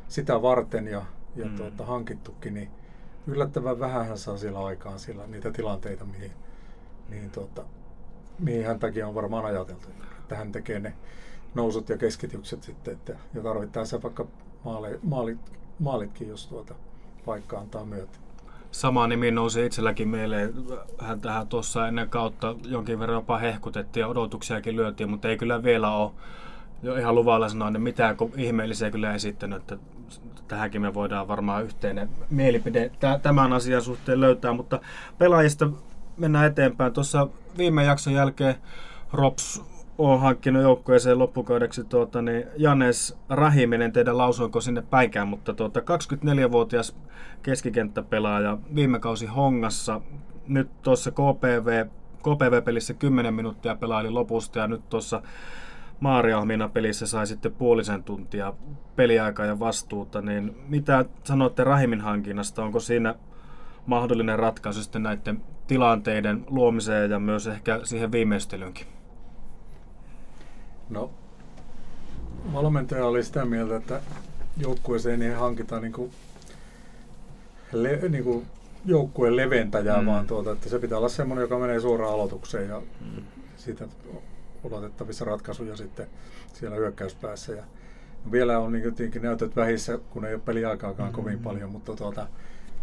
sitä 0.07 0.41
varten 0.41 0.87
ja, 0.87 1.05
ja 1.35 1.45
mm. 1.45 1.55
tuota, 1.55 1.85
hankittukin, 1.85 2.53
niin 2.53 2.69
yllättävän 3.27 3.79
vähän 3.79 4.07
hän 4.07 4.17
saa 4.17 4.37
siellä 4.37 4.65
aikaan 4.65 4.99
sillä 4.99 5.27
niitä 5.27 5.51
tilanteita, 5.51 6.05
mihin, 6.05 6.31
mihin, 7.09 7.31
tuota, 7.31 7.63
mihin 8.39 8.65
hän 8.65 8.79
takia 8.79 9.07
on 9.07 9.15
varmaan 9.15 9.45
ajateltu. 9.45 9.87
Että 10.19 10.35
hän 10.35 10.51
tekee 10.51 10.79
ne 10.79 10.93
nousut 11.55 11.89
ja 11.89 11.97
keskitykset 11.97 12.63
sitten, 12.63 12.93
että, 12.93 13.15
ja 13.33 13.41
tarvittaessa 13.43 14.01
vaikka 14.01 14.27
maali, 14.65 14.99
maalit, 15.03 15.39
maalitkin, 15.79 16.29
jos 16.29 16.47
tuota, 16.47 16.75
paikka 17.25 17.59
antaa 17.59 17.85
myötä. 17.85 18.19
Sama 18.71 19.07
nimi 19.07 19.31
nousi 19.31 19.65
itselläkin 19.65 20.07
mieleen. 20.07 20.53
Hän 20.99 21.21
tähän 21.21 21.47
tuossa 21.47 21.87
ennen 21.87 22.09
kautta 22.09 22.55
jonkin 22.65 22.99
verran 22.99 23.15
jopa 23.15 23.37
hehkutettiin 23.37 24.01
ja 24.01 24.07
odotuksiakin 24.07 24.75
lyötiin, 24.75 25.09
mutta 25.09 25.27
ei 25.27 25.37
kyllä 25.37 25.63
vielä 25.63 25.91
ole 25.91 26.11
jo 26.83 26.95
ihan 26.95 27.15
luvalla 27.15 27.49
sanoa, 27.49 27.67
että 27.67 27.79
mitään 27.79 28.15
ihmeellisiä 28.37 28.91
kyllä 28.91 29.13
esittänyt, 29.13 29.57
että 29.57 29.77
tähänkin 30.47 30.81
me 30.81 30.93
voidaan 30.93 31.27
varmaan 31.27 31.63
yhteinen 31.63 32.09
mielipide 32.29 32.91
tämän 33.21 33.53
asian 33.53 33.81
suhteen 33.81 34.21
löytää, 34.21 34.53
mutta 34.53 34.79
pelaajista 35.17 35.69
mennään 36.17 36.47
eteenpäin. 36.47 36.93
Tuossa 36.93 37.27
viime 37.57 37.83
jakson 37.83 38.13
jälkeen 38.13 38.55
Rops 39.13 39.63
on 39.99 40.19
hankkinut 40.19 40.61
joukkueeseen 40.63 41.19
loppukaudeksi 41.19 41.83
tuota, 41.83 42.21
niin 42.21 42.45
Janes 42.57 43.17
Rahiminen, 43.29 43.91
teidän 43.91 44.17
lausuinko 44.17 44.61
sinne 44.61 44.81
päinkään, 44.81 45.27
mutta 45.27 45.53
tuota, 45.53 45.79
24-vuotias 45.79 46.95
keskikenttäpelaaja 47.43 48.57
viime 48.75 48.99
kausi 48.99 49.25
Hongassa, 49.25 50.01
nyt 50.47 50.81
tuossa 50.81 51.11
KPV, 51.11 51.85
KPV-pelissä 52.19 52.93
10 52.93 53.33
minuuttia 53.33 53.75
pelaili 53.75 54.09
lopusta 54.09 54.59
ja 54.59 54.67
nyt 54.67 54.89
tuossa 54.89 55.21
Maariahmina 55.99 56.69
pelissä 56.69 57.07
sai 57.07 57.27
sitten 57.27 57.51
puolisen 57.51 58.03
tuntia 58.03 58.53
peliaikaa 58.95 59.45
ja 59.45 59.59
vastuuta, 59.59 60.21
niin 60.21 60.55
mitä 60.67 61.05
sanotte 61.23 61.63
Rahimin 61.63 62.01
hankinnasta? 62.01 62.63
Onko 62.63 62.79
siinä 62.79 63.15
mahdollinen 63.85 64.39
ratkaisu 64.39 64.83
sitten 64.83 65.03
näiden 65.03 65.41
tilanteiden 65.67 66.45
luomiseen 66.47 67.11
ja 67.11 67.19
myös 67.19 67.47
ehkä 67.47 67.79
siihen 67.83 68.11
viimeistelyynkin? 68.11 68.98
No, 70.89 71.11
valmentaja 72.53 73.05
oli 73.05 73.23
sitä 73.23 73.45
mieltä, 73.45 73.75
että 73.75 74.01
joukkueeseen 74.57 75.21
ei 75.21 75.33
hankita 75.33 75.79
niin 75.79 75.93
kuin, 75.93 76.11
le, 77.71 77.99
niin 78.09 78.23
kuin 78.23 78.45
joukkueen 78.85 79.35
leventäjää, 79.35 80.01
mm. 80.01 80.05
vaan 80.05 80.27
tuota, 80.27 80.51
että 80.51 80.69
se 80.69 80.79
pitää 80.79 80.97
olla 80.97 81.09
semmoinen, 81.09 81.41
joka 81.41 81.59
menee 81.59 81.79
suoraan 81.79 82.13
aloitukseen 82.13 82.69
ja 82.69 82.81
mm. 83.01 83.23
siitä 83.57 83.87
odotettavissa 84.63 85.25
ratkaisuja 85.25 85.75
sitten 85.75 86.07
siellä 86.53 86.77
hyökkäyspäässä. 86.77 87.53
Ja 87.53 87.63
vielä 88.31 88.59
on 88.59 88.71
niin 88.71 88.83
tietenkin 88.83 89.21
näytöt 89.21 89.55
vähissä, 89.55 89.99
kun 90.09 90.25
ei 90.25 90.33
ole 90.33 90.41
peliaikaakaan 90.45 91.09
mm-hmm. 91.09 91.23
kovin 91.23 91.39
paljon, 91.39 91.71
mutta 91.71 91.95
tuota, 91.95 92.27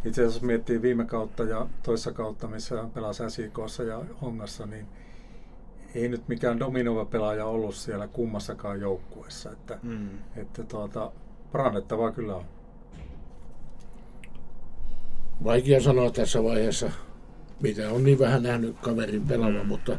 itse 0.05 0.21
asiassa 0.21 0.37
jos 0.37 0.43
miettii 0.43 0.83
viime 0.83 1.05
kautta 1.05 1.45
ja 1.45 1.67
toissa 1.83 2.13
kautta, 2.13 2.49
missä 2.49 2.85
pelasi 2.95 3.31
SIKssa 3.31 3.83
ja 3.83 4.03
Hongassa, 4.23 4.67
niin 4.67 4.87
ei 5.95 6.09
nyt 6.09 6.29
mikään 6.29 6.59
dominova 6.59 7.05
pelaaja 7.05 7.47
ollut 7.47 7.75
siellä 7.75 8.09
kummassakaan 8.09 8.81
joukkueessa. 8.81 9.53
Että, 9.53 9.79
mm. 9.83 10.09
että 10.37 10.65
tuota, 10.65 11.13
parannettavaa 11.53 12.13
kyllä 12.13 12.37
on. 12.37 12.45
Vaikea 15.45 15.81
sanoa 15.81 16.11
tässä 16.11 16.45
vaiheessa, 16.45 16.91
mitä 17.63 17.91
on 17.91 18.05
niin 18.05 18.19
vähän 18.19 18.43
nähnyt 18.43 18.77
kaverin 18.83 19.27
pelaavan, 19.27 19.63
mm. 19.63 19.67
mutta 19.67 19.99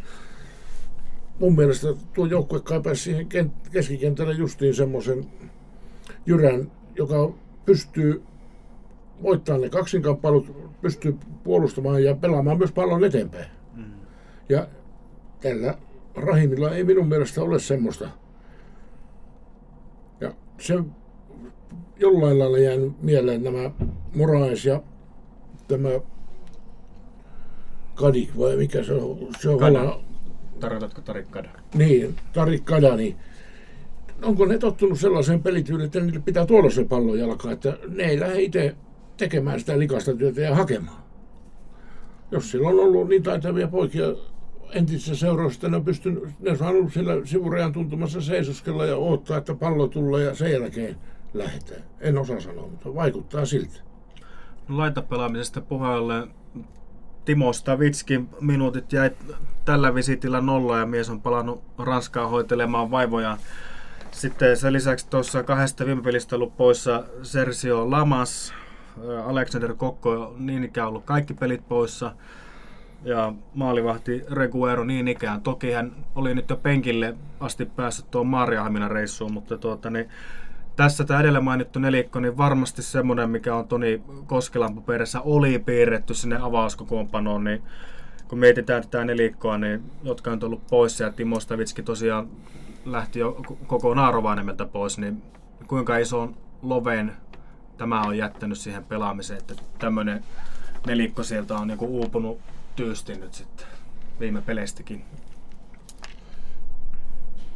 mun 1.40 1.56
mielestä 1.56 1.88
tuo 2.14 2.26
joukkue 2.26 2.60
kaipaisi 2.60 3.04
siihen 3.04 3.28
keskikentälle 3.72 4.34
justiin 4.34 4.76
semmoisen 4.76 5.26
jyrän, 6.26 6.72
joka 6.96 7.34
pystyy 7.66 8.24
voittamaan 9.24 9.62
ne 9.62 9.70
kaksinkamppailut, 9.70 10.72
pystyy 10.82 11.18
puolustamaan 11.44 12.04
ja 12.04 12.16
pelaamaan 12.16 12.58
myös 12.58 12.72
pallon 12.72 13.04
eteenpäin. 13.04 13.46
Mm. 13.76 13.84
Ja 14.50 14.68
tällä 15.42 15.78
Rahimilla 16.16 16.76
ei 16.76 16.84
minun 16.84 17.08
mielestä 17.08 17.42
ole 17.42 17.60
semmoista. 17.60 18.10
Ja 20.22 20.34
se 20.60 20.80
jollain 22.00 22.40
lailla 22.40 22.58
jäänyt 22.58 23.02
mieleen 23.02 23.44
nämä 23.44 23.72
Moraes 24.16 24.66
ja 24.66 24.82
tämä 25.68 25.90
Kadik 27.96 28.38
vai 28.38 28.56
mikä 28.56 28.84
se 28.84 28.94
on? 28.94 29.28
Se 29.40 29.50
on 29.50 29.60
Kada. 29.60 30.00
Tarkoitatko 30.60 31.02
Tarik 31.02 31.32
Kada? 31.32 31.50
Niin, 31.76 32.16
Tarik 32.34 32.66
Kada, 32.66 32.96
niin 32.96 33.16
onko 34.22 34.46
ne 34.46 34.58
tottunut 34.58 35.00
sellaiseen 35.00 35.44
pelityyliin, 35.44 35.86
että 35.86 36.00
niille 36.00 36.20
pitää 36.20 36.46
tuolla 36.46 36.70
se 36.70 36.86
pallo 36.86 37.16
jalkaa, 37.16 37.52
että 37.52 37.78
ne 37.88 38.04
ei 38.04 38.20
lähde 38.20 38.42
itse 38.42 38.76
tekemään 39.18 39.60
sitä 39.60 39.80
likasta 39.80 40.14
työtä 40.14 40.42
ja 40.42 40.56
hakemaan. 40.56 41.04
Jos 42.32 42.52
sillä 42.52 42.70
on 42.70 42.80
ollut 42.80 43.10
niin 43.10 43.24
taitavia 43.24 43.68
poikia 43.68 44.06
entisessä 44.72 45.16
seurausta, 45.16 45.70
ne 45.70 45.76
on 45.76 45.86
pystynyt, 45.86 46.24
ne 46.40 46.52
on 46.52 46.58
saanut 46.58 46.94
sillä 46.94 47.14
sivurajan 47.26 47.74
tuntumassa 47.74 48.22
seisoskella 48.22 48.86
ja 48.86 48.98
odottaa, 48.98 49.38
että 49.38 49.56
pallo 49.56 49.88
tulee 49.88 50.26
ja 50.26 50.36
sen 50.36 50.52
jälkeen 50.52 50.98
lähdetään. 51.34 51.82
En 52.00 52.18
osaa 52.18 52.40
sanoa, 52.40 52.68
mutta 52.68 52.96
vaikuttaa 52.96 53.46
siltä. 53.46 53.80
Laitapelaamisesta 54.70 55.62
puheelle 55.62 56.28
Timo 57.26 57.54
Stavitskin 57.54 58.30
minuutit 58.42 58.94
jäi 58.94 59.12
tällä 59.66 59.96
visitillä 59.96 60.42
nolla 60.42 60.78
ja 60.78 60.86
mies 60.86 61.10
on 61.10 61.22
palannut 61.22 61.64
Ranskaan 61.78 62.30
hoitelemaan 62.30 62.92
vaivoja. 62.92 63.38
Sitten 64.12 64.58
sen 64.58 64.74
lisäksi 64.74 65.10
tuossa 65.10 65.44
kahdesta 65.44 65.86
viime 65.86 66.02
pelistä 66.02 66.36
ollut 66.36 66.58
poissa 66.58 67.04
Sergio 67.24 67.92
Lamas, 67.92 68.54
Alexander 69.26 69.74
Kokko 69.74 70.36
niin 70.38 70.64
ikään 70.64 70.88
ollut 70.88 71.06
kaikki 71.06 71.34
pelit 71.34 71.68
poissa. 71.68 72.16
Ja 73.08 73.34
maalivahti 73.54 74.24
Reguero 74.32 74.84
niin 74.84 75.08
ikään. 75.08 75.42
Toki 75.42 75.72
hän 75.72 75.92
oli 76.16 76.36
nyt 76.36 76.50
jo 76.50 76.56
penkille 76.56 77.16
asti 77.40 77.66
päässyt 77.66 78.12
tuon 78.12 78.28
Maariahaminan 78.28 78.92
reissuun, 78.92 79.34
mutta 79.34 79.58
tuota, 79.58 79.90
niin 79.90 80.10
tässä 80.76 81.04
tämä 81.04 81.20
edellä 81.20 81.42
mainittu 81.42 81.80
nelikko, 81.80 82.20
niin 82.20 82.38
varmasti 82.38 82.82
semmoinen, 82.82 83.30
mikä 83.30 83.56
on 83.56 83.68
Toni 83.68 84.02
Koskelan 84.26 84.76
paperissa, 84.76 85.22
oli 85.22 85.60
piirretty 85.60 86.14
sinne 86.14 86.38
avauskokoonpanoon, 86.42 87.44
niin 87.44 87.62
kun 88.28 88.40
mietitään 88.40 88.84
tätä 88.84 89.06
nelikkoa, 89.06 89.58
niin, 89.58 89.84
jotka 90.04 90.32
on 90.32 90.40
tullut 90.40 90.68
pois 90.70 91.00
ja 91.00 91.12
Timo 91.12 91.40
Stavitski 91.40 91.84
tosiaan 91.84 92.28
lähti 92.86 93.20
jo 93.20 93.42
koko 93.68 93.94
Naarovaniemeltä 93.94 94.66
pois, 94.66 94.98
niin 94.98 95.24
kuinka 95.68 95.98
iso 95.98 96.30
loven 96.62 97.14
tämä 97.78 98.02
on 98.02 98.18
jättänyt 98.18 98.58
siihen 98.58 98.84
pelaamiseen, 98.84 99.40
että 99.40 99.54
tämmöinen 99.80 100.24
nelikko 100.88 101.24
sieltä 101.24 101.56
on 101.56 101.68
niin 101.68 101.80
uupunut 101.82 102.40
tyysti 102.78 103.16
nyt 103.16 103.34
sitten 103.34 103.68
viime 104.20 104.42
peleistäkin. 104.42 105.06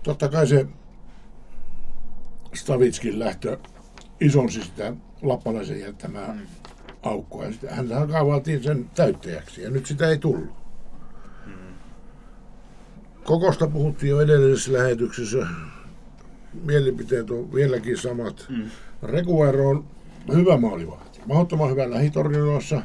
Totta 0.03 0.29
kai 0.29 0.47
se 0.47 0.67
Stavitskin 2.53 3.19
lähtö 3.19 3.57
isonsi 4.19 4.61
sitä 4.61 4.93
lappalaisen 5.21 5.79
jättämää 5.79 6.33
mm. 6.33 6.39
aukkoa. 7.03 7.45
Ja 7.45 7.75
hän 7.75 7.87
kaavailtiin 8.11 8.63
sen 8.63 8.89
täyttäjäksi 8.95 9.61
ja 9.61 9.69
nyt 9.69 9.85
sitä 9.85 10.09
ei 10.09 10.17
tullut. 10.17 10.49
Mm. 11.45 11.53
Kokosta 13.23 13.67
puhuttiin 13.67 14.09
jo 14.09 14.21
edellisessä 14.21 14.73
lähetyksessä. 14.73 15.47
Mielipiteet 16.63 17.31
on 17.31 17.53
vieläkin 17.53 17.97
samat. 17.97 18.45
Mm. 18.49 18.69
Rekuero 19.03 19.69
on 19.69 19.85
hyvä 20.33 20.57
maalivahti. 20.57 21.19
Mahdottoman 21.25 21.69
hyvä 21.69 21.89
lähitorjunnassa 21.89 22.81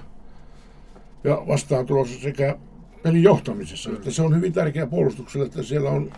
ja 1.27 1.45
vastaan 1.47 1.87
tulossa 1.87 2.21
sekä 2.21 2.59
pelin 3.03 3.23
johtamisessa. 3.23 3.91
Mm. 3.91 3.97
Että 3.97 4.11
se 4.11 4.23
on 4.23 4.37
hyvin 4.37 4.53
tärkeä 4.53 4.87
puolustukselle, 4.87 5.47
että 5.47 5.63
siellä 5.63 5.91
on 5.91 6.13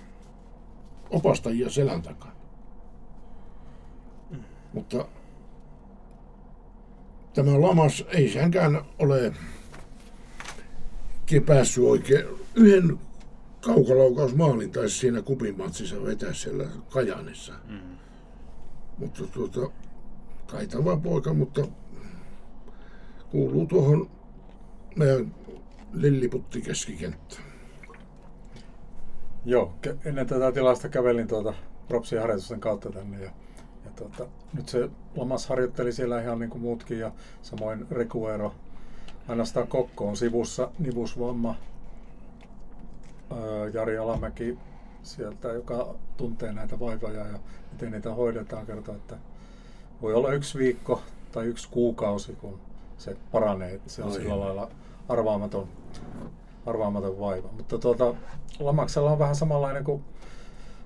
opastajia 1.11 1.71
selän 1.71 2.03
takana. 2.03 2.33
Mm. 4.31 4.38
Mutta 4.73 5.09
tämä 7.35 7.61
Lamas 7.61 8.05
ei 8.09 8.29
senkään 8.29 8.83
ole 8.99 9.33
päässyt 11.47 11.85
oikein. 11.85 12.27
Yhden 12.55 12.99
kaukalaukausmaalin 13.61 14.73
taisi 14.73 14.99
siinä 14.99 15.23
kupinmatsissa 15.23 16.05
vetää 16.05 16.33
siellä 16.33 16.65
Kajanissa. 16.91 17.53
Mm. 17.69 17.79
Mutta 18.99 19.27
tuota, 19.27 19.61
taitava 20.47 20.97
poika, 20.97 21.35
mutta 21.35 21.69
kuuluu 23.31 23.67
tuohon 23.67 24.18
lilliputti 25.93 26.61
keskikenttä. 26.61 27.37
Joo, 29.45 29.75
ennen 30.05 30.26
tätä 30.26 30.52
tilasta 30.52 30.88
kävelin 30.88 31.28
tuota 31.28 31.55
propsien 31.88 32.21
harjoitusten 32.21 32.61
kautta 32.61 32.90
tänne 32.90 33.17
ja, 33.17 33.31
ja 33.85 33.90
tuota, 33.97 34.26
nyt 34.52 34.69
se 34.69 34.90
Lamas 35.17 35.47
harjoitteli 35.47 35.93
siellä 35.93 36.21
ihan 36.21 36.38
niin 36.38 36.50
kuin 36.50 36.62
muutkin 36.62 36.99
ja 36.99 37.12
samoin 37.43 37.87
Rekuero. 37.90 38.55
Ainoastaan 39.28 39.69
Kokko 39.69 40.09
on 40.09 40.17
sivussa, 40.17 40.71
nivusvamma. 40.78 41.55
Öö, 43.33 43.71
Jari 43.75 43.99
Alamäki 43.99 44.59
sieltä, 45.02 45.49
joka 45.49 45.95
tuntee 46.17 46.52
näitä 46.52 46.81
vaivoja 46.81 47.26
ja 47.26 47.38
miten 47.73 47.93
niitä 47.93 48.14
hoidetaan, 48.14 48.67
kertoo, 48.67 48.95
että 48.95 49.17
voi 50.02 50.14
olla 50.14 50.33
yksi 50.33 50.59
viikko 50.59 51.02
tai 51.33 51.47
yksi 51.47 51.69
kuukausi, 51.69 52.33
kun 52.33 52.61
se 52.99 53.17
paranee. 53.33 53.81
Se 53.87 54.02
on 54.02 54.09
Oi. 54.09 54.14
sillä 54.14 54.40
lailla 54.40 54.71
arvaamaton, 55.09 55.69
arvaamaton 56.67 57.21
vaiva. 57.21 57.49
Mutta 57.57 57.79
tuota, 57.79 58.15
Lamaksella 58.61 59.11
on 59.11 59.19
vähän 59.19 59.37
samanlainen 59.37 59.85
kuin 59.85 60.05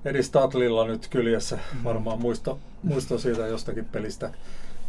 Edi 0.05 0.23
Stadlilla 0.23 0.87
nyt 0.87 1.09
kyljessä. 1.09 1.59
Mm. 1.75 1.85
Varmaan 1.85 2.21
muisto, 2.21 2.59
muisto 2.83 3.19
siitä 3.19 3.47
jostakin 3.47 3.85
pelistä. 3.85 4.31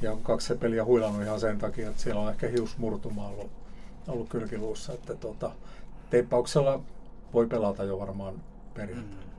Ja 0.02 0.12
on 0.12 0.22
kaksi 0.22 0.56
peliä 0.56 0.86
huilannut 0.86 1.24
ihan 1.24 1.40
sen 1.40 1.58
takia, 1.58 1.90
että 1.90 2.02
siellä 2.02 2.22
on 2.22 2.30
ehkä 2.30 2.48
hiusmurtuma 2.48 3.28
ollut, 3.28 3.52
ollut 4.08 4.30
kylkiluussa. 4.30 4.94
Että 4.94 5.16
tuota, 5.16 5.52
teippauksella 6.10 6.82
voi 7.34 7.48
pelata 7.48 7.84
jo 7.84 8.00
varmaan 8.00 8.36
periaatteessa. 8.74 9.24
Mm. 9.26 9.34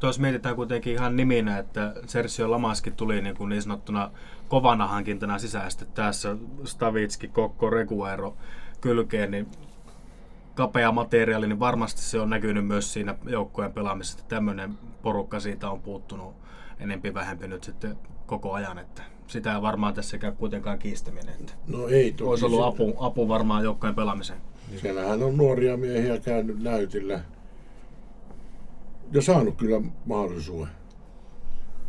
Tuossa 0.00 0.22
mietitään 0.22 0.56
kuitenkin 0.56 0.92
ihan 0.92 1.16
niminä, 1.16 1.58
että 1.58 1.94
Sergio 2.06 2.50
Lamaskin 2.50 2.92
tuli 2.92 3.22
niin, 3.22 3.36
kuin 3.36 3.48
niin 3.48 3.62
sanottuna 3.62 4.10
kovana 4.48 4.86
hankintana 4.86 5.38
sisäistä. 5.38 5.84
Tässä 5.84 6.36
Stavitski, 6.64 7.28
Kokko, 7.28 7.70
Reguero 7.70 8.36
kylkeen, 8.80 9.30
niin 9.30 9.48
kapea 10.54 10.92
materiaali, 10.92 11.46
niin 11.48 11.60
varmasti 11.60 12.02
se 12.02 12.20
on 12.20 12.30
näkynyt 12.30 12.66
myös 12.66 12.92
siinä 12.92 13.14
joukkojen 13.26 13.72
pelaamisessa. 13.72 14.24
Tämmöinen 14.28 14.78
porukka 15.02 15.40
siitä 15.40 15.70
on 15.70 15.80
puuttunut 15.80 16.34
enempi 16.80 17.14
vähempi 17.14 17.48
nyt 17.48 17.64
sitten 17.64 17.96
koko 18.26 18.52
ajan, 18.52 18.78
että 18.78 19.02
sitä 19.26 19.54
ei 19.54 19.62
varmaan 19.62 19.94
tässä 19.94 20.18
käy 20.18 20.32
kuitenkaan 20.32 20.78
kiistäminen. 20.78 21.34
Että 21.40 21.52
no 21.66 21.88
ei 21.88 22.12
toki. 22.12 22.30
Olisi 22.30 22.44
ollut 22.44 22.64
apu, 22.64 22.94
apu 22.98 23.28
varmaan 23.28 23.64
joukkojen 23.64 23.94
pelaamiseen. 23.94 24.40
Siellähän 24.76 25.22
on 25.22 25.36
nuoria 25.36 25.76
miehiä 25.76 26.18
käynyt 26.18 26.62
näytillä 26.62 27.20
ja 29.12 29.22
saanut 29.22 29.56
kyllä 29.56 29.80
mahdollisuuden. 30.06 30.72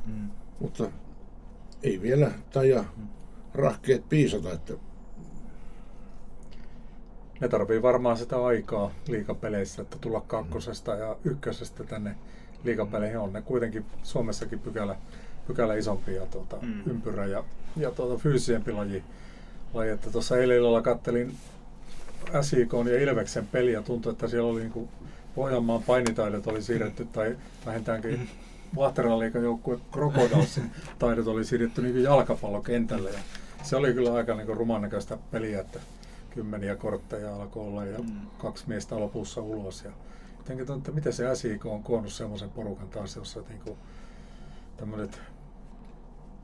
Hmm. 0.06 0.30
Mutta 0.60 0.84
ei 1.84 2.02
vielä 2.02 2.32
taja 2.52 2.84
rahkeet 3.54 4.10
piisata, 4.10 4.52
että 4.52 4.74
ne 7.42 7.48
tarvii 7.48 7.82
varmaan 7.82 8.18
sitä 8.18 8.46
aikaa 8.46 8.92
liikapeleissä, 9.08 9.82
että 9.82 9.98
tulla 10.02 10.22
kakkosesta 10.28 10.96
ja 10.96 11.16
ykkösestä 11.24 11.84
tänne 11.84 12.16
liikapeleihin 12.64 13.20
on 13.20 13.34
ne 13.34 13.42
kuitenkin 13.42 13.86
Suomessakin 14.04 14.60
pykälä, 14.60 14.96
pykälä 15.48 15.76
isompi 15.76 16.16
ja 16.16 16.26
tuota, 16.26 16.58
mm. 16.62 16.82
ympyrä 16.90 17.26
ja, 17.26 17.44
ja 17.78 17.92
tuota, 17.92 18.24
fyysisempi 18.24 18.72
laji. 18.72 19.04
laji. 19.74 19.90
Että 19.90 20.12
tuossa 20.12 20.38
eilen 20.38 20.58
illalla 20.58 20.82
kattelin 20.82 21.36
SIK 22.42 22.72
ja 22.90 23.02
Ilveksen 23.02 23.48
peliä, 23.48 23.82
tuntui, 23.82 24.12
että 24.12 24.28
siellä 24.28 24.50
oli 24.50 24.62
niin 24.62 24.90
Pohjanmaan 25.36 25.84
painitaidot 25.84 26.48
oli 26.48 26.62
siirretty 26.62 27.06
tai 27.06 27.38
vähintäänkin. 27.66 28.30
Vahteraliikan 28.76 29.44
joukkue 29.44 29.80
Crocodilesin 29.92 30.72
taidot 31.00 31.28
oli 31.28 31.46
siirretty 31.46 31.82
niin 31.82 32.04
jalkapallokentälle. 32.04 33.10
Ja 33.10 33.20
se 33.64 33.76
oli 33.76 33.94
kyllä 33.94 34.14
aika 34.14 34.36
niin 34.36 34.48
rumannäköistä 34.48 35.18
peliä, 35.32 35.60
että 35.60 35.80
kymmeniä 36.34 36.76
kortteja 36.76 37.36
alkoi 37.36 37.68
olla 37.68 37.86
ja 37.86 38.00
mm. 38.00 38.28
kaksi 38.38 38.64
miestä 38.68 39.00
lopussa 39.00 39.42
ulos. 39.42 39.84
Ja 39.84 39.92
jotenkin, 40.38 40.78
että 40.78 40.92
miten 40.92 41.14
se 41.14 41.36
SIK 41.36 41.66
on 41.66 41.84
koonnut 41.84 42.14
semmoisen 42.14 42.50
porukan 42.50 42.90
taas, 42.90 43.16
jossa 43.16 43.44
niin 43.50 43.78
tämmöiset 44.78 45.22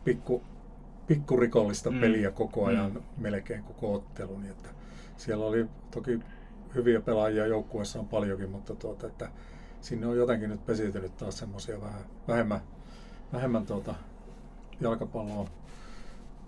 pikku, 0.03 0.41
pikkurikollista 1.07 1.91
mm. 1.91 1.99
peliä 1.99 2.31
koko 2.31 2.65
ajan 2.65 2.91
mm. 2.93 3.01
melkein 3.17 3.63
koko 3.63 3.93
ottelun. 3.93 4.41
Niin 4.41 4.51
että 4.51 4.69
siellä 5.17 5.45
oli 5.45 5.65
toki 5.91 6.19
hyviä 6.75 7.01
pelaajia 7.01 7.47
joukkueessa 7.47 7.99
on 7.99 8.07
paljonkin, 8.07 8.49
mutta 8.49 8.75
tuota, 8.75 9.07
että 9.07 9.29
sinne 9.81 10.07
on 10.07 10.17
jotenkin 10.17 10.49
nyt 10.49 10.65
pesiytynyt 10.65 11.17
taas 11.17 11.37
semmoisia 11.37 11.81
vähän 11.81 12.01
vähemmän, 12.27 12.61
vähemmän 13.33 13.65
tuota, 13.65 13.95
jalkapalloa 14.81 15.49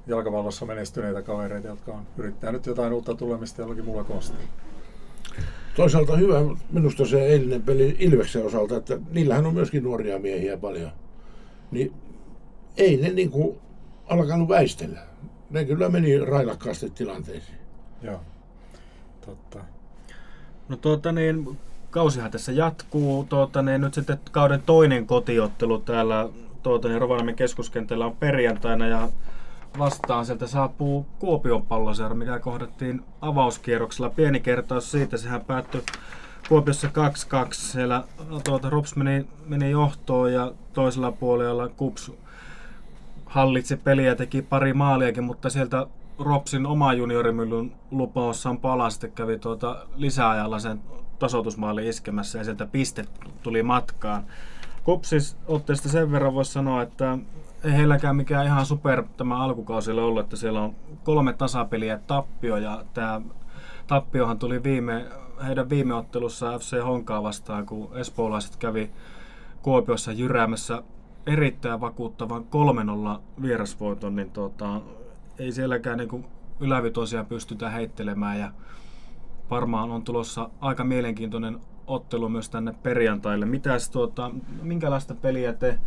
jalkapallossa 0.10 0.66
menestyneitä 0.66 1.22
kavereita, 1.22 1.68
jotka 1.68 1.92
on 1.92 2.08
yrittää 2.18 2.52
nyt 2.52 2.66
jotain 2.66 2.94
uutta 2.94 3.16
tulemista 3.16 3.62
jollakin 3.62 3.86
muulla 3.86 4.04
konstilla. 4.04 4.44
Toisaalta 5.76 6.18
hyvä 6.18 6.40
minusta 6.72 7.06
se 7.06 7.26
eilinen 7.26 7.62
peli 7.62 7.96
Ilveksen 8.00 8.46
osalta, 8.46 8.78
että 8.78 9.00
niillähän 9.12 9.46
on 9.46 9.54
myöskin 9.54 9.84
nuoria 9.84 10.20
miehiä 10.20 10.58
paljon. 10.58 10.92
Niin 11.72 11.94
ei 12.78 12.98
ne 12.98 13.10
niin 13.10 13.32
kuin 13.32 13.58
alkanut 14.08 14.50
väistellä. 14.50 15.00
Ne 15.50 15.66
kyllä 15.66 15.90
meni 15.90 16.20
railakkaasti 16.20 16.90
tilanteisiin. 16.90 17.58
Joo, 18.02 18.20
totta. 19.26 19.60
No 20.70 20.78
tuota 20.78 21.12
niin, 21.12 21.58
kausihan 21.90 22.32
tässä 22.32 22.52
jatkuu. 22.52 23.24
Tuota, 23.24 23.62
niin, 23.62 23.82
nyt 23.82 23.94
sitten 23.94 24.20
kauden 24.32 24.62
toinen 24.66 25.08
kotiottelu 25.08 25.80
täällä 25.80 26.30
tuota, 26.64 26.88
niin 26.88 27.02
Rovaniemen 27.02 27.36
keskuskentällä 27.36 28.06
on 28.06 28.16
perjantaina 28.16 28.88
ja 28.88 29.10
vastaan 29.78 30.26
sieltä 30.26 30.48
saapuu 30.48 31.06
Kuopion 31.20 31.66
palloseura, 31.66 32.16
mikä 32.16 32.40
kohdattiin 32.40 33.02
avauskierroksella. 33.22 34.10
Pieni 34.10 34.40
kertaus 34.40 34.92
siitä, 34.92 35.18
sehän 35.18 35.42
päättyi 35.42 35.84
Kuopiossa 36.50 36.88
2-2. 36.88 36.92
Siellä 37.52 38.04
tuota, 38.44 38.70
Rups 38.70 38.96
meni, 38.96 39.28
meni 39.46 39.72
johtoon 39.72 40.34
ja 40.34 40.52
toisella 40.74 41.12
puolella 41.12 41.68
Kups 41.68 42.12
hallitsi 43.26 43.76
peliä 43.76 44.08
ja 44.08 44.16
teki 44.16 44.42
pari 44.42 44.74
maaliakin, 44.74 45.24
mutta 45.24 45.50
sieltä 45.50 45.88
Ropsin 46.20 46.66
oma 46.66 46.94
juniorimyllyn 46.94 47.72
lupaus 47.92 48.44
Pala 48.62 48.90
sitten 48.90 49.12
kävi 49.12 49.40
tuota 49.40 49.86
lisäajalla 49.96 50.60
sen 50.60 50.82
tasoitusmaali 51.20 51.88
iskemässä 51.88 52.38
ja 52.38 52.44
sieltä 52.44 52.66
piste 52.66 53.06
tuli 53.44 53.64
matkaan. 53.64 54.24
Kupsis 54.84 55.38
otteesta 55.48 55.90
sen 55.90 56.12
verran 56.12 56.34
voisi 56.34 56.52
sanoa, 56.52 56.82
että 56.82 57.18
ei 57.64 57.74
heilläkään 57.74 58.16
mikään 58.16 58.46
ihan 58.46 58.66
super 58.66 59.04
tämä 59.18 59.44
alkukausi 59.44 59.92
ollut, 59.92 60.24
että 60.24 60.36
siellä 60.36 60.62
on 60.62 60.76
kolme 61.04 61.34
tasapeliä 61.34 62.00
tappio 62.08 62.58
ja 62.58 62.84
tämä 62.94 63.22
tappiohan 63.88 64.40
tuli 64.40 64.64
viime 64.64 65.06
heidän 65.48 65.70
viime 65.70 65.94
ottelussa 65.94 66.60
FC 66.60 66.84
Honkaa 66.84 67.24
vastaan, 67.24 67.66
kun 67.66 67.98
espoolaiset 67.98 68.56
kävi 68.56 68.92
Kuopiossa 69.62 70.12
jyräämässä 70.12 70.84
erittäin 71.26 71.82
vakuuttavan 71.82 72.46
3-0 73.18 73.22
vierasvoiton, 73.42 74.16
niin 74.16 74.32
tota, 74.32 74.82
ei 75.40 75.52
sielläkään 75.52 75.98
niin 75.98 76.26
ylävitoisia 76.60 77.24
pystytä 77.24 77.70
heittelemään 77.70 78.40
ja 78.40 78.52
varmaan 79.50 79.92
on 79.92 80.04
tulossa 80.04 80.50
aika 80.62 80.84
mielenkiintoinen 80.84 81.60
ottelu 81.90 82.30
myös 82.30 82.50
tänne 82.50 82.74
perjantaille. 82.84 83.46
Mitäs, 83.46 83.90
tuota, 83.90 84.32
minkälaista 84.62 85.16
peliä 85.16 85.54
te 85.54 85.80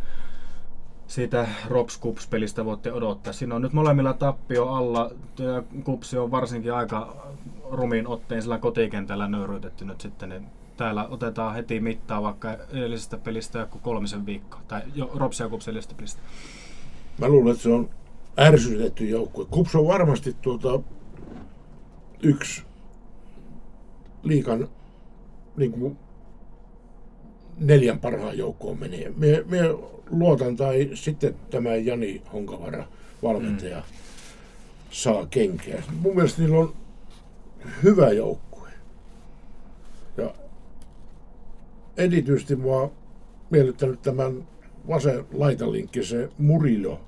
siitä 1.07 1.47
Rops 1.67 1.97
Kups-pelistä 1.97 2.65
voitte 2.65 2.93
odottaa? 2.93 3.33
Siinä 3.33 3.55
on 3.55 3.61
nyt 3.61 3.73
molemmilla 3.73 4.13
tappio 4.13 4.67
alla. 4.67 5.11
Kupsi 5.83 6.17
on 6.17 6.31
varsinkin 6.31 6.73
aika 6.73 7.27
rumiin 7.69 8.07
otteen 8.07 8.41
sillä 8.41 8.57
kotikentällä 8.57 9.27
nöyryytetty 9.27 9.85
nyt 9.85 10.01
sitten. 10.01 10.29
Niin 10.29 10.45
täällä 10.77 11.07
otetaan 11.07 11.55
heti 11.55 11.79
mittaa 11.79 12.23
vaikka 12.23 12.53
edellisestä 12.53 13.17
pelistä 13.17 13.59
joku 13.59 13.79
kolmisen 13.79 14.25
viikkoa. 14.25 14.61
Tai 14.67 14.81
jo 14.95 15.11
Rops 15.15 15.39
ja 15.39 15.49
Kups 15.49 15.67
edellisestä 15.67 15.95
pelistä. 15.95 16.21
Mä 17.17 17.27
luulen, 17.27 17.51
että 17.51 17.63
se 17.63 17.69
on 17.69 17.89
ärsytetty 18.39 19.05
joukkue. 19.05 19.45
Kups 19.45 19.75
on 19.75 19.87
varmasti 19.87 20.35
tuota, 20.41 20.79
yksi 22.23 22.63
liikan 24.23 24.67
niin 25.57 25.71
kuin 25.71 25.97
neljän 27.57 27.99
parhaan 27.99 28.37
joukkoon 28.37 28.79
menee. 28.79 29.13
Me, 29.17 29.43
me 29.47 29.59
luotan, 30.09 30.55
tai 30.55 30.89
sitten 30.93 31.35
tämä 31.49 31.75
Jani 31.75 32.21
Honkavara, 32.33 32.87
valmentaja, 33.23 33.77
mm. 33.77 33.83
saa 34.91 35.25
kenkeä. 35.25 35.83
Mun 35.99 36.15
mielestä 36.15 36.41
niillä 36.41 36.57
on 36.57 36.73
hyvä 37.83 38.11
joukkue. 38.11 38.69
Ja 40.17 40.33
erityisesti 41.97 42.55
mua 42.55 42.91
miellyttänyt 43.49 44.01
tämän 44.01 44.47
vasen 44.87 45.25
laitalinkki, 45.33 46.03
se 46.03 46.29
Murillo, 46.37 47.01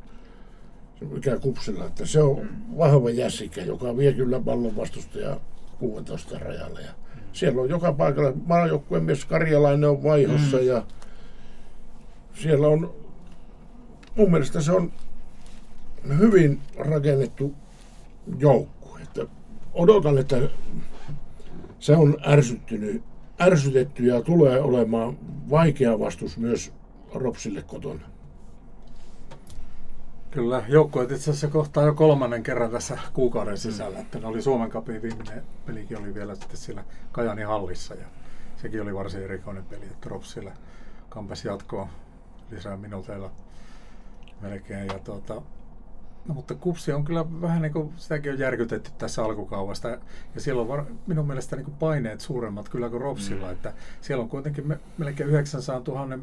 se 0.99 1.05
mikä 1.05 1.37
kupsilla, 1.39 1.85
että 1.85 2.05
se 2.05 2.21
on 2.21 2.49
vahva 2.77 3.09
jäsikä, 3.09 3.61
joka 3.61 3.97
vie 3.97 4.13
kyllä 4.13 4.39
pallon 4.39 4.75
vastustaja 4.75 5.39
16 5.79 6.39
rajalle. 6.39 6.81
Ja 6.81 6.91
siellä 7.35 7.61
on 7.61 7.69
joka 7.69 7.93
paikalla, 7.93 8.33
maajoukkueen 8.45 9.03
mies 9.03 9.25
Karjalainen 9.25 9.89
on 9.89 10.03
vaihossa 10.03 10.57
mm. 10.57 10.65
ja 10.65 10.83
siellä 12.33 12.67
on, 12.67 12.93
mun 14.15 14.31
mielestä 14.31 14.61
se 14.61 14.71
on 14.71 14.91
hyvin 16.17 16.59
rakennettu 16.77 17.53
joukku. 18.39 18.97
Että 19.03 19.25
odotan, 19.73 20.17
että 20.17 20.37
se 21.79 21.93
on 21.95 22.17
ärsyttynyt, 22.27 23.03
ärsytetty 23.41 24.05
ja 24.05 24.21
tulee 24.21 24.61
olemaan 24.61 25.17
vaikea 25.49 25.99
vastus 25.99 26.37
myös 26.37 26.73
Ropsille 27.13 27.61
kotona. 27.61 28.14
Kyllä, 30.35 30.63
joukkueet 30.67 31.11
itse 31.11 31.31
asiassa 31.31 31.47
kohtaa 31.47 31.83
jo 31.83 31.93
kolmannen 31.93 32.43
kerran 32.43 32.71
tässä 32.71 32.99
kuukauden 33.13 33.57
sisällä. 33.57 33.99
Että 33.99 34.19
ne 34.19 34.27
oli 34.27 34.41
Suomen 34.41 34.69
kapin 34.69 35.01
viimeinen 35.01 35.43
pelikin 35.65 35.99
oli 35.99 36.13
vielä 36.13 36.35
sitten 36.35 36.57
siellä 36.57 36.83
Kajani 37.11 37.41
hallissa 37.41 37.93
ja 37.93 38.05
sekin 38.57 38.81
oli 38.81 38.95
varsin 38.95 39.23
erikoinen 39.23 39.65
peli, 39.65 39.85
että 39.85 40.09
Ropsille 40.09 40.53
kampes 41.09 41.45
jatkoa 41.45 41.89
lisää 42.51 42.77
minuuteilla 42.77 43.31
melkein. 44.41 44.87
Ja 44.87 44.99
tuota, 44.99 45.33
no, 46.25 46.33
mutta 46.33 46.55
kupsi 46.55 46.93
on 46.93 47.05
kyllä 47.05 47.41
vähän 47.41 47.61
niin 47.61 47.73
kuin, 47.73 47.93
sitäkin 47.97 48.31
on 48.31 48.39
järkytetty 48.39 48.91
tässä 48.97 49.23
alkukaudesta. 49.23 49.87
Ja 49.89 49.99
siellä 50.37 50.61
on 50.61 50.67
var, 50.67 50.85
minun 51.07 51.27
mielestä 51.27 51.55
niin 51.55 51.65
kuin 51.65 51.77
paineet 51.77 52.21
suuremmat 52.21 52.69
kyllä 52.69 52.89
kuin 52.89 53.01
Ropsilla. 53.01 53.45
Mm. 53.45 53.53
Että 53.53 53.73
siellä 54.01 54.21
on 54.21 54.29
kuitenkin 54.29 54.67
me, 54.67 54.79
melkein 54.97 55.29
900 55.29 55.81
000 55.87 56.19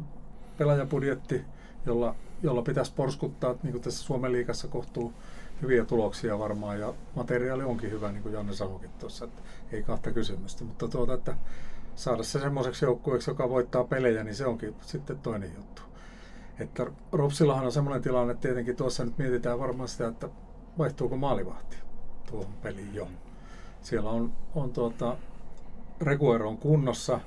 pelaajapudjetti, 0.57 1.45
jolla 1.85 2.15
jolla 2.43 2.61
pitäisi 2.61 2.93
porskuttaa, 2.95 3.55
niin 3.63 3.71
kuin 3.71 3.81
tässä 3.81 4.03
Suomen 4.03 4.31
liikassa 4.31 4.67
kohtuu 4.67 5.13
hyviä 5.61 5.85
tuloksia 5.85 6.39
varmaan, 6.39 6.79
ja 6.79 6.93
materiaali 7.15 7.63
onkin 7.63 7.91
hyvä, 7.91 8.11
niin 8.11 8.23
kuin 8.23 8.33
Janne 8.33 8.53
sanoikin 8.53 8.89
tuossa, 8.99 9.25
että 9.25 9.41
ei 9.71 9.83
kahta 9.83 10.11
kysymystä, 10.11 10.63
mutta 10.63 10.87
tuota, 10.87 11.13
että 11.13 11.37
saada 11.95 12.23
se 12.23 12.39
semmoiseksi 12.39 12.85
joukkueeksi, 12.85 13.31
joka 13.31 13.49
voittaa 13.49 13.83
pelejä, 13.83 14.23
niin 14.23 14.35
se 14.35 14.45
onkin 14.45 14.75
sitten 14.81 15.19
toinen 15.19 15.55
juttu. 15.55 15.81
Että 16.59 16.85
Ropsillahan 17.11 17.65
on 17.65 17.71
semmoinen 17.71 18.01
tilanne, 18.01 18.31
että 18.31 18.41
tietenkin 18.41 18.75
tuossa 18.75 19.05
nyt 19.05 19.17
mietitään 19.17 19.59
varmaan 19.59 19.89
sitä, 19.89 20.07
että 20.07 20.29
vaihtuuko 20.77 21.17
maalivahti 21.17 21.77
tuohon 22.31 22.53
peliin 22.53 22.95
jo. 22.95 23.07
Siellä 23.81 24.09
on, 24.09 24.33
on 24.55 24.73
tuota, 24.73 25.17
Reguero 26.01 26.49
on 26.49 26.57
kunnossa, 26.57 27.19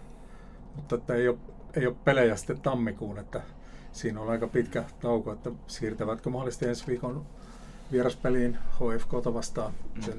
mutta 0.77 0.95
että 0.95 1.15
ei 1.15 1.29
ole, 1.29 1.39
ei 1.75 1.87
ole 1.87 1.97
pelejä 2.05 2.37
sitten 2.37 2.61
tammikuun, 2.61 3.19
että 3.19 3.43
siinä 3.97 4.21
on 4.21 4.31
aika 4.31 4.47
pitkä 4.47 4.85
tauko, 5.01 5.33
että 5.33 5.51
siirtävätkö 5.67 6.31
mahdollisesti 6.31 6.67
ensi 6.67 6.87
viikon 6.87 7.27
vieraspeliin 7.93 8.59
HFK 8.75 9.13
vastaan 9.35 9.73
mm. 9.95 10.03
sen 10.03 10.19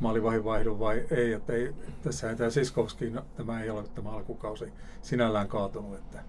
maalivahin 0.00 0.44
vaihdon 0.44 0.78
vai 0.78 1.06
ei. 1.10 1.32
Että 1.32 1.52
ei 1.52 1.74
tässä 2.02 2.30
ei 2.30 2.36
tämä 2.36 2.50
Siskovski, 2.50 3.10
no, 3.10 3.24
tämä 3.36 3.62
ei 3.62 3.70
ole 3.70 3.84
tämä 3.94 4.10
alkukausi 4.10 4.72
sinällään 5.02 5.48
kaatunut. 5.48 5.94
Että, 5.94 6.22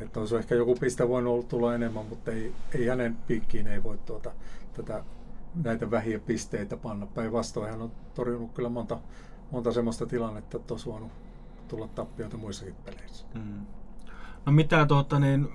että 0.00 0.20
olisi 0.20 0.36
ehkä 0.36 0.54
joku 0.54 0.74
piste 0.74 1.08
voinut 1.08 1.32
olla 1.32 1.42
tulla 1.42 1.74
enemmän, 1.74 2.06
mutta 2.06 2.30
ei, 2.30 2.54
ei 2.74 2.86
hänen 2.86 3.16
piikkiin 3.26 3.66
ei 3.66 3.82
voi 3.82 3.98
tuota, 4.06 4.32
tätä, 4.72 5.04
näitä 5.64 5.90
vähiä 5.90 6.18
pisteitä 6.18 6.76
panna. 6.76 7.06
Päinvastoin 7.06 7.70
hän 7.70 7.82
on 7.82 7.92
torjunut 8.14 8.52
kyllä 8.52 8.68
monta, 8.68 8.98
monta 9.50 9.72
semmoista 9.72 10.06
tilannetta, 10.06 10.56
että 10.56 10.74
olisi 10.74 10.86
voinut 10.86 11.12
tulla 11.68 11.88
tappioita 11.88 12.36
muissakin 12.36 12.74
peleissä. 12.84 13.26
Mm. 13.34 13.66
No 14.46 14.52
mitä 14.52 14.86
tuota, 14.86 15.18
niin, 15.18 15.48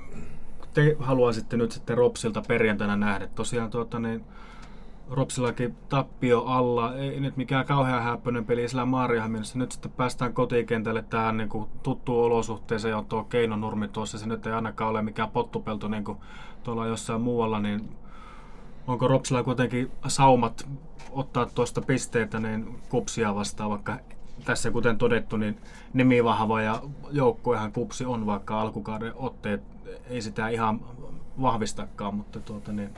te 0.79 0.95
haluaisitte 0.99 1.57
nyt 1.57 1.71
sitten 1.71 1.97
Ropsilta 1.97 2.41
perjantaina 2.47 2.95
nähdä? 2.95 3.27
Tosiaan 3.27 3.69
tuota, 3.69 3.99
niin, 3.99 4.25
Ropsillakin 5.09 5.75
tappio 5.89 6.43
alla, 6.43 6.95
ei 6.95 7.19
nyt 7.19 7.37
mikään 7.37 7.65
kauhean 7.65 8.03
häppöinen 8.03 8.45
peli 8.45 8.67
sillä 8.67 8.85
Maariahaminassa. 8.85 9.59
Nyt 9.59 9.71
sitten 9.71 9.91
päästään 9.91 10.33
kotikentälle 10.33 11.01
tähän 11.01 11.37
niin 11.37 11.49
kuin 11.49 11.69
tuttuun 11.83 12.25
olosuhteeseen, 12.25 12.95
on 12.95 13.05
tuo 13.05 13.23
keinonurmi 13.23 13.87
tuossa. 13.87 14.17
Se 14.17 14.27
nyt 14.27 14.47
ei 14.47 14.53
ainakaan 14.53 14.89
ole 14.89 15.01
mikään 15.01 15.29
pottupelto 15.29 15.87
niin 15.87 16.03
kuin 16.03 16.17
tuolla 16.63 16.87
jossain 16.87 17.21
muualla, 17.21 17.59
niin 17.59 17.89
onko 18.87 19.07
Ropsilla 19.07 19.43
kuitenkin 19.43 19.91
saumat 20.07 20.67
ottaa 21.11 21.45
tuosta 21.45 21.81
pisteitä 21.81 22.39
niin 22.39 22.79
kupsia 22.89 23.35
vastaan, 23.35 23.69
vaikka 23.69 23.99
tässä 24.45 24.71
kuten 24.71 24.97
todettu, 24.97 25.37
niin 25.37 25.57
nimivahva 25.93 26.61
ja 26.61 26.81
joukkuehan 27.11 27.71
kupsi 27.71 28.05
on, 28.05 28.25
vaikka 28.25 28.61
alkukauden 28.61 29.13
otteet 29.15 29.61
ei 30.09 30.21
sitä 30.21 30.49
ihan 30.49 30.81
vahvistakaan, 31.41 32.15
mutta 32.15 32.39
tuota, 32.39 32.71
niin, 32.71 32.89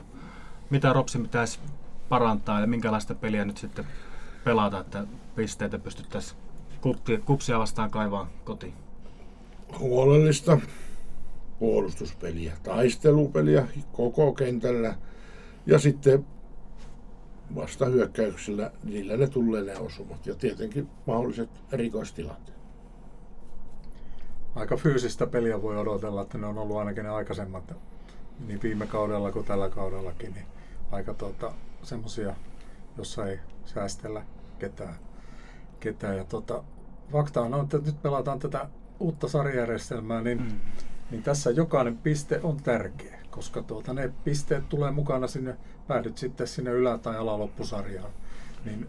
mitä 0.70 0.92
Ropsi 0.92 1.18
pitäisi 1.18 1.60
parantaa 2.08 2.60
ja 2.60 2.66
minkälaista 2.66 3.14
peliä 3.14 3.44
nyt 3.44 3.58
sitten 3.58 3.84
pelata, 4.44 4.80
että 4.80 5.06
pisteitä 5.36 5.78
pystyttäisiin 5.78 6.38
kupsia 7.24 7.58
vastaan 7.58 7.90
kaivaa 7.90 8.28
kotiin? 8.44 8.74
Huolellista 9.78 10.60
puolustuspeliä, 11.58 12.52
taistelupeliä 12.62 13.66
koko 13.92 14.32
kentällä 14.32 14.94
ja 15.66 15.78
sitten 15.78 16.26
vasta 17.54 17.86
hyökkäyksillä, 17.86 18.70
niillä 18.84 19.16
ne 19.16 19.26
tulee 19.26 19.62
ne 19.62 19.76
osumat 19.76 20.26
ja 20.26 20.34
tietenkin 20.34 20.88
mahdolliset 21.06 21.50
erikoistilanteet. 21.72 22.58
Aika 24.54 24.76
fyysistä 24.76 25.26
peliä 25.26 25.62
voi 25.62 25.78
odotella, 25.78 26.22
että 26.22 26.38
ne 26.38 26.46
on 26.46 26.58
ollut 26.58 26.76
ainakin 26.76 27.04
ne 27.04 27.10
aikaisemmat, 27.10 27.74
niin 28.46 28.62
viime 28.62 28.86
kaudella 28.86 29.32
kuin 29.32 29.44
tällä 29.44 29.68
kaudellakin, 29.68 30.32
niin 30.32 30.46
aika 30.90 31.14
tuota, 31.14 31.52
semmoisia, 31.82 32.34
jossa 32.98 33.26
ei 33.26 33.38
säästellä 33.64 34.22
ketään. 34.58 34.94
ketään. 35.80 36.16
Ja 36.16 36.24
tuota, 36.24 36.64
fakta 37.12 37.40
on, 37.40 37.64
että 37.64 37.78
nyt 37.78 38.02
pelataan 38.02 38.38
tätä 38.38 38.68
uutta 39.00 39.28
sarjajärjestelmää, 39.28 40.20
niin, 40.20 40.42
mm. 40.42 40.60
Niin 41.12 41.22
tässä 41.22 41.50
jokainen 41.50 41.98
piste 41.98 42.40
on 42.42 42.56
tärkeä, 42.56 43.18
koska 43.30 43.62
tuota, 43.62 43.92
ne 43.92 44.12
pisteet 44.24 44.68
tulee 44.68 44.90
mukana 44.90 45.26
sinne 45.26 45.56
päädyt 45.88 46.18
sitten 46.18 46.46
sinne 46.46 46.70
ylä- 46.70 46.98
tai 46.98 47.16
alaloppusarjaan, 47.16 48.10
niin, 48.64 48.86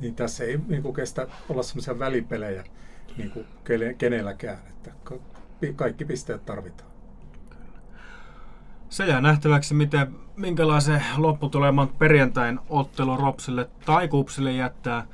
niin 0.00 0.14
tässä 0.14 0.44
ei 0.44 0.60
niin 0.68 0.82
kuin 0.82 0.94
kestä 0.94 1.26
olla 1.48 1.62
semmoisia 1.62 1.98
välipelejä 1.98 2.64
niin 3.16 3.30
kuin 3.30 3.46
kenelläkään, 3.98 4.58
että 4.68 4.90
kaikki 5.76 6.04
pisteet 6.04 6.44
tarvitaan. 6.44 6.90
Se 8.88 9.06
jää 9.06 9.20
nähtäväksi, 9.20 9.74
miten, 9.74 10.16
minkälaisen 10.36 11.02
lopputuleman 11.16 11.88
perjantain 11.88 12.60
ottelu 12.68 13.16
Ropsille 13.16 13.70
tai 13.86 14.08
Kupsille 14.08 14.52
jättää. 14.52 15.06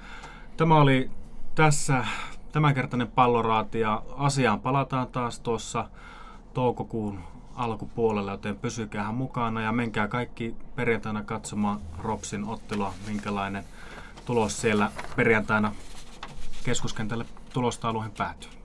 Tämä 0.57 0.81
oli 0.81 1.11
tässä 1.55 2.05
tämänkertainen 2.53 3.09
palloraati 3.09 3.81
ja 3.81 4.03
asiaan 4.17 4.61
palataan 4.61 5.09
taas 5.09 5.41
tuossa 5.41 5.89
toukokuun 6.57 7.21
alkupuolella, 7.55 8.31
joten 8.31 8.57
pysykäähän 8.57 9.15
mukana 9.15 9.61
ja 9.61 9.73
menkää 9.73 10.09
kaikki 10.09 10.57
perjantaina 10.77 11.23
katsomaan 11.23 11.81
Ropsin 11.99 12.45
ottelua, 12.45 12.95
minkälainen 13.07 13.65
tulos 14.25 14.61
siellä 14.61 14.91
perjantaina 15.17 15.73
keskuskentälle 16.65 17.27
tulostauluihin 17.53 18.13
päätyy. 18.13 18.56